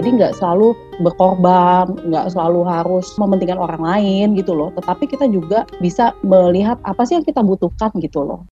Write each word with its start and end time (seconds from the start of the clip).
Jadi 0.00 0.16
nggak 0.16 0.40
selalu 0.40 0.72
berkorban, 1.04 1.92
nggak 2.08 2.32
selalu 2.32 2.64
harus 2.64 3.12
mementingkan 3.20 3.60
orang 3.60 3.84
lain 3.84 4.32
gitu 4.32 4.56
loh. 4.56 4.72
Tetapi 4.72 5.04
kita 5.04 5.28
juga 5.28 5.68
bisa 5.76 6.16
melihat 6.24 6.80
apa 6.88 7.04
sih 7.04 7.20
yang 7.20 7.26
kita 7.28 7.44
butuhkan 7.44 7.92
gitu 8.00 8.24
loh. 8.24 8.48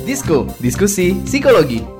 Disko, 0.00 0.48
diskusi 0.64 1.20
psikologi. 1.28 1.93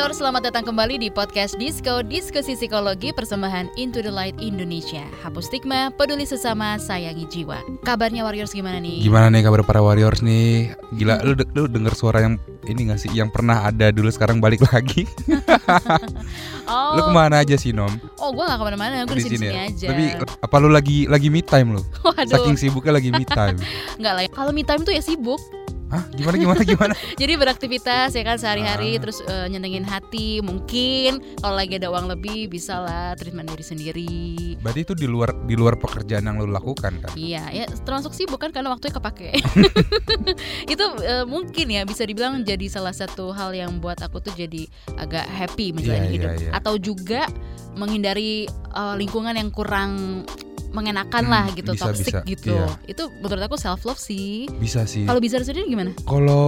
Warrior, 0.00 0.16
selamat 0.16 0.42
datang 0.48 0.64
kembali 0.64 0.96
di 0.96 1.12
podcast 1.12 1.60
Disco 1.60 2.00
Diskusi 2.00 2.56
Psikologi 2.56 3.12
Persembahan 3.12 3.68
Into 3.76 4.00
the 4.00 4.08
Light 4.08 4.32
Indonesia. 4.40 5.04
Hapus 5.20 5.52
stigma, 5.52 5.92
peduli 5.92 6.24
sesama, 6.24 6.80
sayangi 6.80 7.28
jiwa. 7.28 7.60
Kabarnya 7.84 8.24
Warriors 8.24 8.56
gimana 8.56 8.80
nih? 8.80 9.04
Gimana 9.04 9.28
nih 9.28 9.44
kabar 9.44 9.60
para 9.60 9.84
warriors 9.84 10.24
nih? 10.24 10.72
Gila 10.96 11.20
lu 11.20 11.36
lu 11.52 11.68
denger 11.68 11.92
suara 11.92 12.24
yang 12.24 12.40
ini 12.64 12.88
gak 12.88 12.96
sih 12.96 13.12
yang 13.12 13.28
pernah 13.28 13.68
ada 13.68 13.92
dulu 13.92 14.08
sekarang 14.08 14.40
balik 14.40 14.64
lagi? 14.72 15.04
Oh, 16.70 16.94
Lu 16.94 17.10
ke 17.10 17.10
mana 17.10 17.42
aja 17.42 17.58
sih 17.58 17.74
Nom? 17.74 17.90
oh 18.22 18.30
gue 18.30 18.46
gak 18.46 18.54
ke 18.54 18.62
mana-mana, 18.62 19.02
gue 19.02 19.18
di 19.18 19.26
sini 19.26 19.50
ya? 19.50 19.66
aja. 19.66 19.90
Tapi 19.90 20.04
apa 20.22 20.56
lu 20.62 20.70
lagi 20.70 21.02
lagi 21.10 21.26
me 21.26 21.42
time 21.42 21.74
lu? 21.74 21.82
Waduh, 22.06 22.30
Saking 22.30 22.54
sibuknya 22.54 22.94
lagi 22.94 23.10
me 23.10 23.26
time. 23.26 23.58
nggak 24.00 24.12
lah. 24.14 24.22
Kalau 24.30 24.54
me 24.54 24.62
time 24.62 24.86
tuh 24.86 24.94
ya 24.94 25.02
sibuk. 25.02 25.42
Hah? 25.90 26.06
Gimana 26.10 26.36
gimana 26.36 26.62
gimana? 26.62 26.92
Jadi 27.20 27.32
beraktivitas 27.34 28.14
ya 28.14 28.22
kan 28.22 28.38
sehari-hari, 28.38 28.94
Ah. 28.94 29.00
terus 29.02 29.18
eh, 29.20 29.46
nyenengin 29.46 29.82
hati. 29.82 30.38
Mungkin 30.38 31.18
kalau 31.36 31.54
lagi 31.54 31.76
ada 31.76 31.90
uang 31.90 32.06
lebih, 32.08 32.46
bisa 32.46 32.78
lah 32.78 33.12
treatment 33.14 33.50
diri 33.50 33.64
sendiri. 33.64 34.14
Berarti 34.58 34.80
itu 34.82 34.94
di 34.94 35.04
luar 35.04 35.34
di 35.44 35.54
luar 35.54 35.74
pekerjaan 35.74 36.22
yang 36.22 36.38
lu 36.38 36.48
lakukan 36.48 36.94
kan? 36.96 37.10
Iya, 37.12 37.42
ya 37.50 37.64
termasuk 37.82 38.14
sibuk 38.14 38.38
kan 38.38 38.50
karena 38.50 38.70
waktunya 38.70 38.94
kepake. 38.94 39.30
itu 40.72 40.84
eh, 41.02 41.24
mungkin 41.24 41.66
ya 41.68 41.82
bisa 41.82 42.02
dibilang 42.02 42.40
jadi 42.40 42.66
salah 42.66 42.94
satu 42.94 43.34
hal 43.34 43.50
yang 43.50 43.78
buat 43.78 43.98
aku 43.98 44.20
tuh 44.20 44.32
jadi 44.32 44.70
agak 44.94 45.26
happy 45.26 45.74
menjalani 45.74 46.06
Iya, 46.06 46.14
hidup. 46.14 46.30
iya, 46.30 46.40
iya. 46.40 46.50
Atau 46.54 46.78
juga 46.78 47.26
menghindari 47.74 48.46
eh, 48.48 48.94
lingkungan 48.94 49.34
yang 49.34 49.50
kurang 49.50 50.22
mengenakan 50.70 51.22
Hmm, 51.22 51.32
lah 51.32 51.44
gitu, 51.50 51.74
bisa, 51.74 51.84
toxic 51.86 52.14
bisa, 52.14 52.20
gitu. 52.24 52.54
iya. 52.54 52.66
Itu 52.84 53.10
menurut 53.16 53.42
aku 53.44 53.56
self 53.56 53.82
love 53.82 53.98
sih. 53.98 54.46
Bisa 54.52 54.84
sih. 54.84 55.04
Kalau 55.04 55.18
bisa 55.18 55.38
sendiri 55.38 55.66
gimana? 55.66 55.90
Kalau 56.02 56.46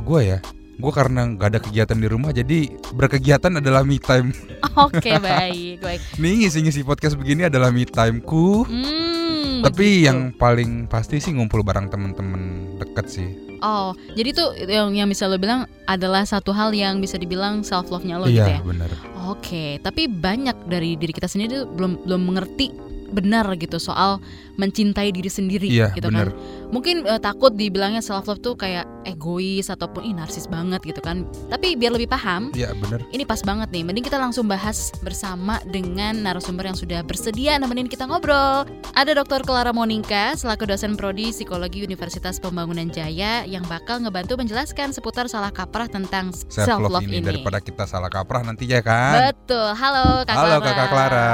gue 0.00 0.20
ya, 0.24 0.38
gue 0.76 0.92
karena 0.92 1.24
nggak 1.26 1.48
ada 1.48 1.60
kegiatan 1.60 1.96
di 1.96 2.06
rumah 2.06 2.30
jadi 2.30 2.58
berkegiatan 2.92 3.58
adalah 3.58 3.82
me 3.82 3.96
time. 3.96 4.30
Oke, 4.86 5.16
baik, 5.16 5.80
baik. 5.80 6.00
Nih 6.16 6.44
ngisi-ngisi 6.44 6.82
podcast 6.82 7.14
begini 7.14 7.46
adalah 7.46 7.68
me 7.68 7.82
timeku. 7.82 8.62
Hmm, 8.64 9.64
Tapi 9.64 9.86
begitu. 10.00 10.06
yang 10.06 10.18
paling 10.32 10.84
pasti 10.86 11.16
sih 11.16 11.32
ngumpul 11.32 11.64
bareng 11.64 11.88
temen-temen 11.88 12.42
deket 12.76 13.06
sih. 13.08 13.28
Oh, 13.58 13.96
jadi 14.12 14.36
tuh 14.36 14.52
yang 14.68 14.92
yang 14.92 15.08
bisa 15.08 15.24
lo 15.24 15.40
bilang 15.40 15.64
adalah 15.84 16.28
satu 16.28 16.52
hal 16.52 16.76
yang 16.76 17.00
bisa 17.00 17.16
dibilang 17.16 17.64
self 17.64 17.88
love-nya 17.88 18.20
lo 18.20 18.28
iya, 18.28 18.44
gitu 18.44 18.52
ya. 18.52 18.60
bener. 18.60 18.90
Oke, 19.26 19.80
tapi 19.80 20.06
banyak 20.06 20.68
dari 20.68 20.94
diri 20.94 21.10
kita 21.10 21.24
sendiri 21.24 21.64
tuh 21.64 21.68
belum 21.72 22.04
belum 22.04 22.20
mengerti 22.22 22.68
benar 23.10 23.46
gitu 23.58 23.78
soal 23.78 24.18
mencintai 24.56 25.08
diri 25.08 25.28
sendiri 25.28 25.68
Iya, 25.68 25.92
gitu 25.92 26.08
bener. 26.08 26.32
kan. 26.32 26.68
Mungkin 26.72 27.04
eh, 27.04 27.20
takut 27.20 27.52
dibilangnya 27.52 28.00
self 28.00 28.26
love 28.26 28.40
tuh 28.40 28.52
kayak 28.52 28.84
egois 29.04 29.68
ataupun 29.68 30.02
ih 30.02 30.12
narsis 30.12 30.44
banget 30.44 30.82
gitu 30.82 30.98
kan. 30.98 31.22
Tapi 31.46 31.76
biar 31.76 31.94
lebih 31.94 32.08
paham, 32.08 32.50
Iya, 32.52 32.74
bener. 32.74 33.04
ini 33.10 33.22
pas 33.22 33.38
banget 33.40 33.70
nih. 33.70 33.84
Mending 33.84 34.02
kita 34.02 34.16
langsung 34.16 34.44
bahas 34.44 34.90
bersama 35.00 35.62
dengan 35.64 36.18
narasumber 36.18 36.66
yang 36.66 36.74
sudah 36.74 37.00
bersedia 37.00 37.54
nemenin 37.56 37.86
kita 37.86 38.04
ngobrol. 38.04 38.66
Ada 38.92 39.14
Dr. 39.14 39.44
Clara 39.44 39.70
Monika 39.70 40.34
selaku 40.34 40.66
dosen 40.66 40.96
prodi 40.96 41.30
Psikologi 41.30 41.80
Universitas 41.80 42.36
Pembangunan 42.36 42.88
Jaya 42.88 43.44
yang 43.44 43.62
bakal 43.64 44.00
ngebantu 44.00 44.34
menjelaskan 44.36 44.90
seputar 44.90 45.28
salah 45.28 45.52
kaprah 45.52 45.86
tentang 45.86 46.32
Self 46.48 46.66
self 46.66 46.80
love 46.82 46.98
love 46.98 47.06
ini, 47.06 47.20
ini. 47.20 47.26
daripada 47.26 47.60
kita 47.60 47.84
salah 47.84 48.08
kaprah 48.08 48.42
nantinya 48.42 48.80
kan. 48.80 49.30
Betul. 49.30 49.68
Halo 49.70 50.24
Kak 50.24 50.34
Halo 50.34 50.56
Clara. 50.56 50.66
Kakak 50.66 50.88
Clara. 50.88 51.30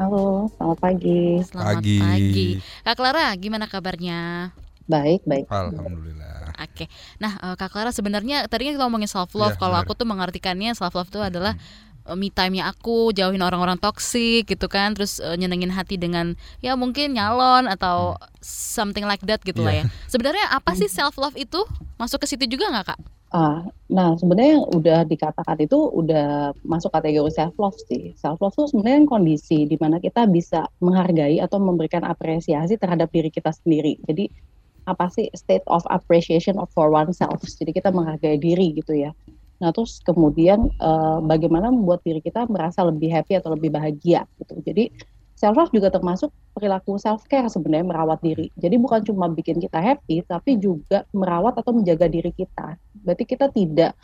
Halo, 0.00 0.48
selamat 0.56 0.78
pagi. 0.80 1.20
Selamat 1.44 1.66
Pagi. 1.76 1.98
pagi. 2.00 2.48
Kak 2.82 2.94
Clara, 2.96 3.32
gimana 3.36 3.66
kabarnya? 3.66 4.50
Baik, 4.90 5.22
baik. 5.22 5.46
Alhamdulillah. 5.46 6.50
Oke. 6.58 6.90
Nah, 7.22 7.32
eh, 7.38 7.54
Kak 7.54 7.70
Clara 7.70 7.94
sebenarnya 7.94 8.50
tadi 8.50 8.74
kita 8.74 8.82
ngomongin 8.82 9.06
self 9.06 9.32
love. 9.38 9.54
Iya, 9.54 9.60
Kalau 9.62 9.76
aku 9.78 9.94
tuh 9.94 10.06
mengartikannya 10.08 10.74
self 10.74 10.98
love 10.98 11.06
itu 11.06 11.22
adalah 11.22 11.54
eh, 12.04 12.16
me 12.18 12.28
time-nya 12.34 12.66
aku, 12.66 13.14
jauhin 13.14 13.38
orang-orang 13.38 13.78
toksik 13.78 14.50
gitu 14.50 14.66
kan, 14.66 14.98
terus 14.98 15.22
eh, 15.22 15.38
nyenengin 15.38 15.70
hati 15.70 15.94
dengan 15.94 16.34
ya 16.58 16.74
mungkin 16.74 17.14
nyalon 17.14 17.70
atau 17.70 18.18
something 18.42 19.06
like 19.06 19.22
that 19.22 19.38
gitu 19.46 19.62
lah 19.62 19.78
ya. 19.78 19.84
Iya. 19.86 20.10
Sebenarnya 20.10 20.44
apa 20.50 20.74
sih 20.74 20.90
self 20.90 21.14
love 21.22 21.38
itu? 21.38 21.62
Masuk 21.94 22.24
ke 22.24 22.26
situ 22.26 22.50
juga 22.50 22.72
nggak 22.74 22.86
Kak? 22.96 23.19
Ah, 23.30 23.62
nah 23.86 24.18
sebenarnya 24.18 24.58
yang 24.58 24.66
udah 24.74 24.98
dikatakan 25.06 25.54
itu 25.62 25.78
udah 25.78 26.50
masuk 26.66 26.90
kategori 26.90 27.30
self 27.30 27.54
love 27.62 27.78
sih. 27.86 28.10
Self 28.18 28.42
love 28.42 28.50
itu 28.58 28.74
sebenarnya 28.74 29.06
kondisi 29.06 29.70
di 29.70 29.78
mana 29.78 30.02
kita 30.02 30.26
bisa 30.26 30.66
menghargai 30.82 31.38
atau 31.38 31.62
memberikan 31.62 32.02
apresiasi 32.02 32.74
terhadap 32.74 33.06
diri 33.14 33.30
kita 33.30 33.54
sendiri. 33.54 34.02
Jadi 34.02 34.26
apa 34.90 35.06
sih 35.14 35.30
state 35.30 35.62
of 35.70 35.86
appreciation 35.86 36.58
of 36.58 36.66
for 36.74 36.90
oneself. 36.90 37.38
Jadi 37.46 37.70
kita 37.70 37.94
menghargai 37.94 38.34
diri 38.42 38.74
gitu 38.74 38.98
ya. 38.98 39.14
Nah 39.62 39.70
terus 39.70 40.02
kemudian 40.02 40.66
eh, 40.66 41.18
bagaimana 41.22 41.70
membuat 41.70 42.02
diri 42.02 42.18
kita 42.18 42.50
merasa 42.50 42.82
lebih 42.82 43.14
happy 43.14 43.38
atau 43.38 43.54
lebih 43.54 43.70
bahagia 43.70 44.26
gitu. 44.42 44.58
Jadi 44.58 44.90
self 45.40 45.56
love 45.56 45.72
juga 45.72 45.88
termasuk 45.88 46.28
perilaku 46.52 47.00
self 47.00 47.24
care 47.24 47.48
sebenarnya 47.48 47.88
merawat 47.88 48.20
diri. 48.20 48.52
Jadi 48.60 48.76
bukan 48.76 49.00
cuma 49.08 49.32
bikin 49.32 49.56
kita 49.56 49.80
happy, 49.80 50.20
tapi 50.28 50.60
juga 50.60 51.08
merawat 51.16 51.56
atau 51.56 51.72
menjaga 51.72 52.12
diri 52.12 52.28
kita. 52.36 52.76
Berarti 53.00 53.24
kita 53.24 53.48
tidak 53.48 53.96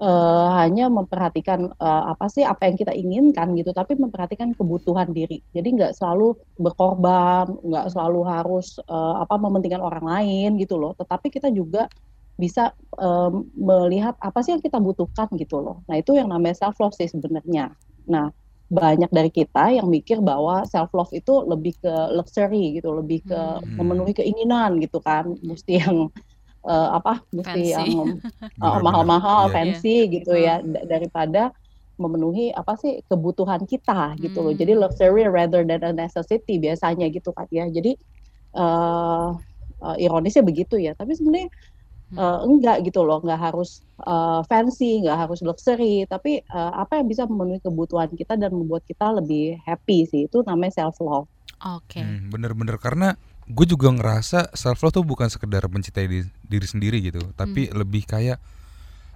eh, 0.00 0.48
hanya 0.56 0.88
memperhatikan 0.88 1.68
eh, 1.68 2.04
apa 2.08 2.32
sih 2.32 2.48
apa 2.48 2.64
yang 2.64 2.80
kita 2.80 2.96
inginkan 2.96 3.52
gitu, 3.60 3.76
tapi 3.76 3.92
memperhatikan 4.00 4.56
kebutuhan 4.56 5.12
diri. 5.12 5.44
Jadi 5.52 5.68
nggak 5.76 5.92
selalu 6.00 6.32
berkorban, 6.56 7.60
nggak 7.60 7.92
selalu 7.92 8.20
harus 8.24 8.80
eh, 8.80 9.14
apa 9.20 9.36
mementingkan 9.36 9.84
orang 9.84 10.08
lain 10.08 10.56
gitu 10.56 10.80
loh. 10.80 10.96
Tetapi 10.96 11.28
kita 11.28 11.52
juga 11.52 11.92
bisa 12.40 12.72
eh, 12.96 13.30
melihat 13.52 14.16
apa 14.16 14.40
sih 14.40 14.56
yang 14.56 14.64
kita 14.64 14.80
butuhkan 14.80 15.28
gitu 15.36 15.60
loh. 15.60 15.84
Nah 15.92 16.00
itu 16.00 16.16
yang 16.16 16.32
namanya 16.32 16.56
self 16.56 16.80
love 16.80 16.96
sih 16.96 17.04
sebenarnya. 17.04 17.76
Nah 18.08 18.32
banyak 18.70 19.10
dari 19.10 19.30
kita 19.34 19.60
yang 19.76 19.88
mikir 19.90 20.18
bahwa 20.22 20.62
self 20.72 20.90
love 20.98 21.10
itu 21.14 21.32
lebih 21.52 21.72
ke 21.82 21.90
luxury 22.16 22.78
gitu, 22.78 22.88
lebih 23.00 23.18
ke 23.28 23.34
Hmm. 23.34 23.74
memenuhi 23.78 24.12
keinginan 24.18 24.78
gitu 24.84 24.98
kan, 25.02 25.24
mesti 25.50 25.72
yang 25.82 25.96
eh, 26.68 26.88
apa, 26.98 27.12
mesti 27.38 27.60
Fancy. 27.64 27.76
yang 27.76 27.92
uh, 28.64 28.78
mahal-mahal, 28.86 29.42
Iya. 29.44 29.52
fancy 29.54 30.08
gitu 30.14 30.32
ya, 30.36 30.60
da- 30.64 30.86
daripada 30.92 31.52
memenuhi 32.02 32.52
apa 32.56 32.72
sih 32.82 32.92
kebutuhan 33.10 33.62
kita 33.68 34.16
gitu 34.24 34.38
loh. 34.44 34.52
Jadi 34.56 34.72
Hmm. 34.72 34.80
luxury 34.82 35.28
rather 35.28 35.62
than 35.68 35.80
a 35.84 35.92
necessity 35.92 36.56
biasanya 36.64 37.06
gitu 37.12 37.30
kan 37.36 37.46
ya. 37.52 37.64
Jadi 37.76 37.90
eh 38.58 39.28
eh, 39.84 39.96
ironisnya 40.04 40.42
begitu 40.50 40.74
ya. 40.86 40.92
Tapi 40.98 41.12
sebenarnya 41.18 41.48
eh, 42.14 42.38
enggak 42.46 42.76
gitu 42.86 43.02
loh, 43.06 43.18
nggak 43.22 43.40
harus 43.40 43.82
eh, 44.02 44.40
fancy, 44.50 45.02
nggak 45.04 45.18
harus 45.28 45.38
luxury, 45.42 46.06
tapi 46.08 46.42
eh, 46.42 46.72
apa 46.74 46.98
yang 46.98 47.06
bisa 47.06 47.26
memenuhi 47.30 47.60
kebutuhan 47.62 48.10
kita 48.14 48.34
dan 48.34 48.50
membuat 48.54 48.82
kita 48.86 49.14
lebih 49.14 49.58
happy 49.62 50.06
sih 50.08 50.26
itu 50.26 50.42
namanya 50.46 50.84
self 50.84 50.98
love. 50.98 51.28
Oke. 51.60 52.00
Hmm, 52.00 52.32
bener-bener 52.32 52.80
karena 52.80 53.14
gue 53.50 53.66
juga 53.66 53.90
ngerasa 53.90 54.54
self 54.54 54.80
love 54.80 54.94
tuh 54.94 55.04
bukan 55.04 55.26
sekedar 55.28 55.66
mencintai 55.66 56.06
di- 56.06 56.30
diri 56.46 56.66
sendiri 56.66 56.98
gitu, 57.02 57.20
tapi 57.36 57.68
Hmm. 57.68 57.84
lebih 57.84 58.06
kayak 58.06 58.38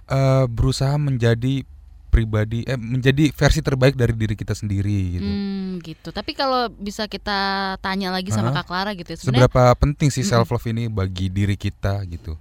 eh, 0.05 0.45
berusaha 0.45 1.01
menjadi 1.01 1.65
pribadi, 2.13 2.63
eh 2.63 2.79
menjadi 2.79 3.27
versi 3.35 3.59
terbaik 3.59 3.99
dari 3.99 4.15
diri 4.15 4.39
kita 4.39 4.55
sendiri 4.55 5.19
gitu. 5.19 5.27
Hmm, 5.27 5.83
gitu. 5.83 6.15
Tapi 6.15 6.31
kalau 6.31 6.71
bisa 6.71 7.09
kita 7.11 7.75
tanya 7.83 8.13
lagi 8.13 8.31
sama 8.31 8.55
Hah? 8.55 8.63
Kak 8.63 8.71
Clara 8.71 8.91
gitu 8.95 9.11
ya. 9.11 9.17
Sebenarnya 9.19 9.49
Seberapa 9.51 9.63
penting 9.75 10.07
sih 10.13 10.23
self 10.23 10.47
love 10.47 10.63
ini 10.71 10.87
bagi 10.87 11.27
diri 11.27 11.59
kita 11.59 11.99
gitu? 12.07 12.39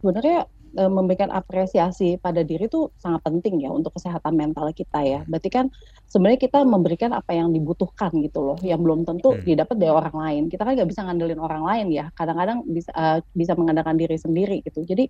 Sebenarnya 0.00 0.46
eh, 0.78 0.90
memberikan 0.92 1.30
apresiasi 1.32 2.20
pada 2.20 2.44
diri 2.44 2.68
itu 2.68 2.92
sangat 3.00 3.24
penting 3.24 3.64
ya 3.64 3.70
untuk 3.72 3.92
kesehatan 3.96 4.34
mental 4.36 4.68
kita 4.76 5.00
ya. 5.02 5.20
Berarti 5.26 5.48
kan 5.48 5.66
sebenarnya 6.06 6.40
kita 6.44 6.60
memberikan 6.64 7.10
apa 7.16 7.32
yang 7.34 7.48
dibutuhkan 7.56 8.12
gitu 8.20 8.40
loh, 8.44 8.58
yang 8.62 8.80
belum 8.84 9.04
tentu 9.08 9.40
Hmm. 9.40 9.44
didapat 9.44 9.76
dari 9.80 9.92
orang 9.92 10.16
lain. 10.16 10.42
Kita 10.52 10.62
kan 10.68 10.72
nggak 10.76 10.90
bisa 10.92 11.02
ngandelin 11.08 11.40
orang 11.40 11.62
lain 11.64 11.86
ya. 11.92 12.06
Kadang-kadang 12.14 12.58
bisa 12.68 12.90
eh, 12.94 13.18
bisa 13.32 13.52
mengandalkan 13.58 13.96
diri 13.96 14.16
sendiri 14.20 14.60
gitu. 14.66 14.84
Jadi 14.84 15.08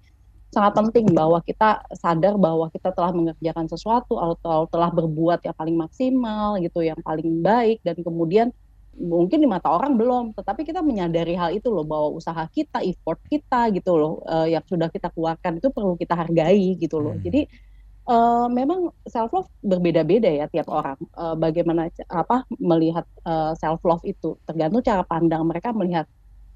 sangat 0.48 0.72
penting 0.80 1.12
bahwa 1.12 1.44
kita 1.44 1.84
sadar 1.92 2.34
bahwa 2.40 2.72
kita 2.72 2.88
telah 2.96 3.12
mengerjakan 3.12 3.68
sesuatu 3.68 4.16
atau 4.16 4.64
telah 4.72 4.88
berbuat 4.94 5.44
yang 5.44 5.56
paling 5.58 5.76
maksimal 5.76 6.56
gitu, 6.64 6.80
yang 6.80 6.96
paling 7.04 7.44
baik 7.44 7.78
dan 7.84 7.96
kemudian 8.00 8.48
mungkin 8.98 9.38
di 9.38 9.48
mata 9.48 9.70
orang 9.70 9.94
belum, 9.94 10.34
tetapi 10.34 10.66
kita 10.66 10.82
menyadari 10.82 11.38
hal 11.38 11.54
itu 11.54 11.70
loh 11.70 11.86
bahwa 11.86 12.18
usaha 12.18 12.44
kita, 12.50 12.82
effort 12.82 13.22
kita 13.30 13.70
gitu 13.70 13.94
loh 13.94 14.20
eh, 14.26 14.58
yang 14.58 14.64
sudah 14.66 14.90
kita 14.90 15.08
keluarkan 15.14 15.62
itu 15.62 15.70
perlu 15.70 15.94
kita 15.94 16.18
hargai 16.18 16.76
gitu 16.76 16.98
loh. 16.98 17.14
Hmm. 17.14 17.24
Jadi 17.24 17.46
Uh, 18.08 18.48
memang 18.48 18.88
self 19.04 19.28
love 19.36 19.52
berbeda-beda 19.60 20.32
ya 20.32 20.48
tiap 20.48 20.72
orang. 20.72 20.96
Uh, 21.12 21.36
bagaimana 21.36 21.92
apa 22.08 22.40
melihat 22.56 23.04
uh, 23.28 23.52
self 23.52 23.84
love 23.84 24.00
itu 24.00 24.32
tergantung 24.48 24.80
cara 24.80 25.04
pandang 25.04 25.44
mereka 25.44 25.76
melihat 25.76 26.08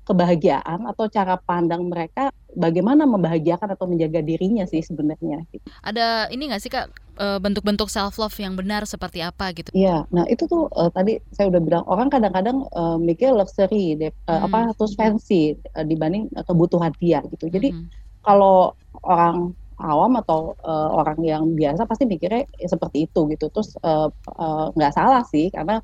kebahagiaan 0.09 0.83
atau 0.89 1.13
cara 1.13 1.37
pandang 1.37 1.85
mereka 1.85 2.33
bagaimana 2.57 3.05
membahagiakan 3.05 3.77
atau 3.77 3.85
menjaga 3.85 4.25
dirinya 4.25 4.65
sih 4.65 4.81
sebenarnya. 4.81 5.45
Ada 5.85 6.33
ini 6.33 6.51
nggak 6.51 6.63
sih 6.65 6.73
kak 6.73 6.89
bentuk-bentuk 7.17 7.93
self 7.93 8.17
love 8.17 8.35
yang 8.41 8.57
benar 8.57 8.89
seperti 8.89 9.21
apa 9.21 9.53
gitu? 9.53 9.69
Iya, 9.77 10.09
nah 10.09 10.25
itu 10.27 10.49
tuh 10.49 10.67
uh, 10.73 10.89
tadi 10.91 11.21
saya 11.31 11.53
udah 11.53 11.63
bilang 11.63 11.85
orang 11.87 12.09
kadang-kadang 12.09 12.65
uh, 12.73 12.97
mikir 12.97 13.31
luxury, 13.37 13.95
deh, 13.97 14.13
uh, 14.27 14.43
hmm. 14.43 14.47
apa 14.49 14.59
terus 14.75 14.97
fancy 14.97 15.55
uh, 15.77 15.85
dibanding 15.85 16.27
uh, 16.35 16.45
kebutuhan 16.45 16.91
dia 16.99 17.21
gitu. 17.29 17.53
Jadi 17.53 17.73
hmm. 17.73 17.87
kalau 18.25 18.73
orang 19.05 19.53
awam 19.83 20.15
atau 20.23 20.55
uh, 20.63 20.89
orang 20.95 21.19
yang 21.27 21.43
biasa 21.59 21.85
pasti 21.91 22.07
mikirnya 22.07 22.47
ya 22.55 22.69
seperti 22.71 23.11
itu 23.11 23.27
gitu 23.35 23.51
terus 23.51 23.75
nggak 23.83 24.93
uh, 24.93 24.95
uh, 24.95 24.95
salah 24.95 25.27
sih 25.27 25.51
karena 25.51 25.83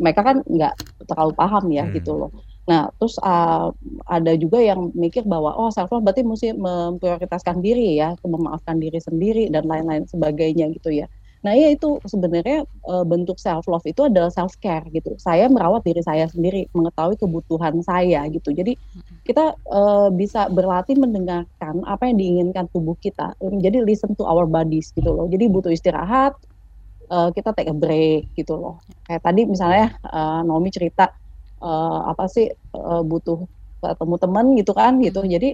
mereka 0.00 0.24
kan 0.24 0.36
nggak 0.46 0.74
terlalu 1.04 1.32
paham 1.36 1.64
ya 1.68 1.84
hmm. 1.84 1.92
gitu 2.00 2.16
loh 2.16 2.30
nah 2.66 2.90
terus 2.98 3.14
uh, 3.22 3.70
ada 4.10 4.34
juga 4.34 4.58
yang 4.58 4.90
mikir 4.92 5.22
bahwa 5.22 5.54
oh 5.54 5.70
self 5.70 5.90
love 5.94 6.02
berarti 6.02 6.26
mesti 6.26 6.50
memprioritaskan 6.58 7.62
diri 7.62 7.94
ya 8.02 8.18
memaafkan 8.26 8.82
diri 8.82 8.98
sendiri 8.98 9.46
dan 9.54 9.70
lain-lain 9.70 10.02
sebagainya 10.10 10.70
gitu 10.74 10.90
ya 10.90 11.06
Nah, 11.46 11.54
ya 11.54 11.70
itu 11.70 12.02
sebenarnya 12.02 12.66
e, 12.66 12.94
bentuk 13.06 13.38
self 13.38 13.70
love 13.70 13.86
itu 13.86 14.02
adalah 14.02 14.34
self 14.34 14.58
care 14.58 14.82
gitu. 14.90 15.14
Saya 15.14 15.46
merawat 15.46 15.86
diri 15.86 16.02
saya 16.02 16.26
sendiri, 16.26 16.66
mengetahui 16.74 17.14
kebutuhan 17.22 17.78
saya 17.86 18.26
gitu. 18.34 18.50
Jadi 18.50 18.74
kita 19.22 19.54
e, 19.54 19.80
bisa 20.18 20.50
berlatih 20.50 20.98
mendengarkan 20.98 21.86
apa 21.86 22.10
yang 22.10 22.18
diinginkan 22.18 22.66
tubuh 22.74 22.98
kita. 22.98 23.38
Jadi 23.38 23.78
listen 23.86 24.18
to 24.18 24.26
our 24.26 24.42
bodies 24.42 24.90
gitu 24.90 25.06
loh. 25.06 25.30
Jadi 25.30 25.46
butuh 25.46 25.70
istirahat, 25.70 26.34
e, 27.06 27.16
kita 27.30 27.54
take 27.54 27.70
a 27.70 27.76
break 27.78 28.32
gitu 28.34 28.58
loh. 28.58 28.82
Kayak 29.06 29.22
tadi 29.22 29.46
misalnya 29.46 29.94
e, 30.02 30.20
Nomi 30.42 30.74
cerita 30.74 31.14
e, 31.66 31.72
apa 32.06 32.24
sih 32.30 32.46
e, 32.54 32.92
butuh 33.02 33.42
ketemu 33.82 34.16
teman 34.22 34.46
gitu 34.54 34.72
kan 34.72 34.92
gitu. 35.02 35.20
Jadi 35.26 35.50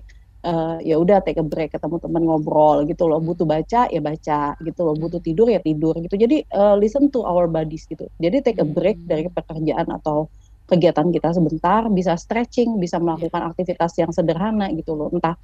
uh, 0.47 0.77
ya 0.83 0.99
udah 0.99 1.23
take 1.23 1.39
a 1.39 1.47
break 1.47 1.75
ketemu 1.75 1.97
teman 2.03 2.23
ngobrol 2.27 2.85
gitu 2.87 3.07
loh. 3.07 3.19
Butuh 3.23 3.47
baca 3.47 3.89
ya 3.89 4.01
baca 4.03 4.55
gitu 4.63 4.81
loh. 4.83 4.95
Butuh 4.99 5.21
tidur 5.23 5.49
ya 5.51 5.61
tidur 5.63 5.95
gitu. 5.99 6.15
Jadi 6.15 6.47
uh, 6.55 6.77
listen 6.79 7.09
to 7.11 7.23
our 7.27 7.47
bodies 7.51 7.87
gitu. 7.87 8.07
Jadi 8.19 8.43
take 8.43 8.61
a 8.63 8.67
break 8.67 9.03
hmm. 9.03 9.09
dari 9.09 9.27
pekerjaan 9.31 9.89
atau 9.91 10.31
kegiatan 10.71 11.11
kita 11.13 11.37
sebentar 11.37 11.85
bisa 11.93 12.17
stretching 12.17 12.81
bisa 12.81 12.97
melakukan 12.97 13.53
aktivitas 13.53 13.93
yang 13.99 14.11
sederhana 14.15 14.71
gitu 14.73 14.95
loh. 14.95 15.11
Entah 15.13 15.37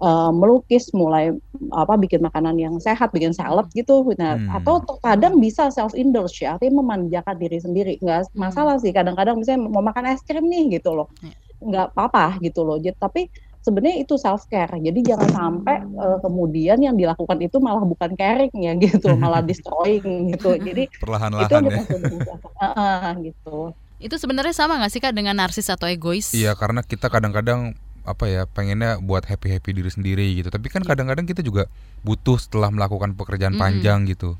uh, 0.00 0.30
melukis 0.32 0.92
mulai 0.92 1.32
apa 1.72 1.96
bikin 1.96 2.20
makanan 2.20 2.56
yang 2.60 2.74
sehat 2.80 3.12
bikin 3.12 3.32
salad 3.32 3.66
gitu 3.72 4.04
nah 4.16 4.36
hmm. 4.36 4.56
atau 4.62 4.82
kadang 5.00 5.40
bisa 5.40 5.68
self 5.72 5.96
indulge 5.96 6.44
ya 6.44 6.56
artinya 6.56 6.80
memanjakan 6.84 7.36
diri 7.36 7.58
sendiri 7.60 7.92
nggak 8.00 8.28
hmm. 8.28 8.36
masalah 8.36 8.76
sih 8.80 8.92
kadang-kadang 8.92 9.40
misalnya 9.40 9.68
mau 9.68 9.84
makan 9.84 10.12
es 10.12 10.22
krim 10.24 10.44
nih 10.46 10.80
gitu 10.80 10.92
loh 10.92 11.08
ya. 11.20 11.32
nggak 11.56 11.86
apa-apa 11.96 12.36
gitu 12.44 12.64
loh 12.64 12.76
jadi 12.76 12.96
tapi 13.00 13.32
sebenarnya 13.66 14.06
itu 14.06 14.14
self 14.14 14.46
care. 14.46 14.78
Jadi 14.78 15.02
jangan 15.02 15.26
sampai 15.34 15.82
uh, 15.98 16.22
kemudian 16.22 16.78
yang 16.78 16.94
dilakukan 16.94 17.42
itu 17.42 17.58
malah 17.58 17.82
bukan 17.82 18.14
caring 18.14 18.54
ya 18.54 18.78
gitu, 18.78 19.10
malah 19.22 19.42
destroying 19.42 20.30
gitu. 20.30 20.54
Jadi 20.54 20.86
perlahan-lahan 21.02 21.66
ya. 21.66 21.82
uh, 22.62 23.10
gitu. 23.26 23.74
Itu 23.98 24.14
sebenarnya 24.22 24.54
sama 24.54 24.78
nggak 24.78 24.92
sih 24.94 25.02
kak 25.02 25.18
dengan 25.18 25.34
narsis 25.34 25.66
atau 25.66 25.90
egois? 25.90 26.30
Iya, 26.30 26.54
karena 26.54 26.86
kita 26.86 27.10
kadang-kadang 27.10 27.74
apa 28.06 28.24
ya 28.30 28.42
pengennya 28.46 29.02
buat 29.02 29.26
happy 29.26 29.52
happy 29.52 29.70
diri 29.76 29.90
sendiri 29.90 30.26
gitu. 30.38 30.48
Tapi 30.48 30.70
kan 30.70 30.86
iya. 30.86 30.88
kadang-kadang 30.94 31.26
kita 31.26 31.42
juga 31.42 31.66
butuh 32.06 32.38
setelah 32.38 32.70
melakukan 32.70 33.18
pekerjaan 33.18 33.54
mm 33.54 33.60
-hmm. 33.60 33.66
panjang 33.82 34.00
gitu 34.06 34.38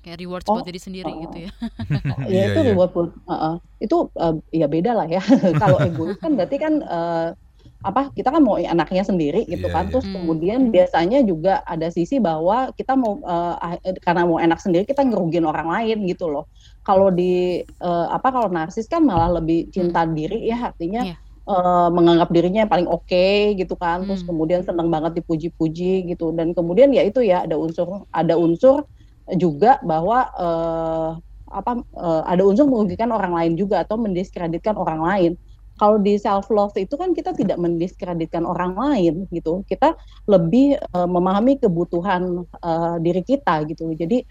kayak 0.00 0.18
reward 0.24 0.44
oh, 0.48 0.60
buat 0.60 0.68
diri 0.68 0.80
sendiri 0.80 1.12
uh, 1.12 1.16
gitu 1.28 1.36
ya. 1.44 1.50
ya 2.24 2.32
iya, 2.32 2.44
itu 2.52 2.60
iya. 2.64 2.68
reward 2.72 2.90
buat 2.96 3.10
uh, 3.28 3.32
uh, 3.32 3.54
itu 3.84 3.96
uh, 4.16 4.34
ya 4.48 4.66
beda 4.66 4.96
lah 4.96 5.06
ya. 5.06 5.20
Kalau 5.62 5.78
egois 5.84 6.16
kan 6.16 6.34
berarti 6.36 6.56
kan 6.56 6.80
uh, 6.84 7.36
apa 7.80 8.12
kita 8.12 8.28
kan 8.28 8.44
mau 8.44 8.60
anaknya 8.60 9.00
sendiri 9.00 9.48
gitu 9.48 9.64
yeah, 9.64 9.72
kan 9.72 9.88
yeah. 9.88 9.92
terus 9.96 10.04
hmm. 10.04 10.14
kemudian 10.20 10.60
biasanya 10.68 11.24
juga 11.24 11.64
ada 11.64 11.88
sisi 11.88 12.20
bahwa 12.20 12.76
kita 12.76 12.92
mau 12.92 13.24
uh, 13.24 13.56
karena 14.04 14.28
mau 14.28 14.36
enak 14.36 14.60
sendiri 14.60 14.84
kita 14.84 15.00
ngerugin 15.00 15.48
orang 15.48 15.64
lain 15.64 16.04
gitu 16.04 16.28
loh 16.28 16.44
kalau 16.84 17.08
di 17.08 17.64
uh, 17.80 18.12
apa 18.12 18.28
kalau 18.36 18.52
narsis 18.52 18.84
kan 18.84 19.00
malah 19.00 19.32
lebih 19.32 19.72
cinta 19.72 20.04
hmm. 20.04 20.12
diri 20.12 20.52
ya 20.52 20.76
artinya 20.76 21.08
yeah. 21.08 21.18
Uh, 21.48 21.88
menganggap 21.90 22.30
dirinya 22.30 22.62
yang 22.62 22.70
paling 22.70 22.86
oke 22.86 23.08
okay, 23.08 23.56
gitu 23.58 23.72
kan 23.74 24.04
terus 24.06 24.22
hmm. 24.22 24.28
kemudian 24.28 24.60
senang 24.62 24.86
banget 24.92 25.18
dipuji-puji 25.18 26.06
gitu. 26.12 26.30
Dan 26.36 26.54
kemudian 26.54 26.92
ya 26.94 27.02
itu 27.02 27.24
ya 27.24 27.42
ada 27.42 27.56
unsur 27.58 28.06
ada 28.12 28.36
unsur 28.38 28.86
juga 29.34 29.80
bahwa 29.82 30.30
uh, 30.36 31.10
apa 31.50 31.82
uh, 31.98 32.22
ada 32.28 32.46
unsur 32.46 32.70
merugikan 32.70 33.10
orang 33.10 33.34
lain 33.34 33.52
juga 33.58 33.82
atau 33.82 33.98
mendiskreditkan 33.98 34.78
orang 34.78 35.00
lain. 35.02 35.32
Kalau 35.80 35.96
di 35.96 36.20
self 36.20 36.52
love 36.52 36.76
itu 36.76 36.92
kan 36.94 37.16
kita 37.16 37.32
tidak 37.32 37.56
mendiskreditkan 37.56 38.44
orang 38.44 38.76
lain 38.76 39.24
gitu. 39.32 39.64
Kita 39.64 39.96
lebih 40.28 40.76
uh, 40.92 41.08
memahami 41.08 41.56
kebutuhan 41.56 42.44
uh, 42.60 42.96
diri 43.00 43.24
kita 43.24 43.64
gitu. 43.64 43.88
Jadi 43.96 44.22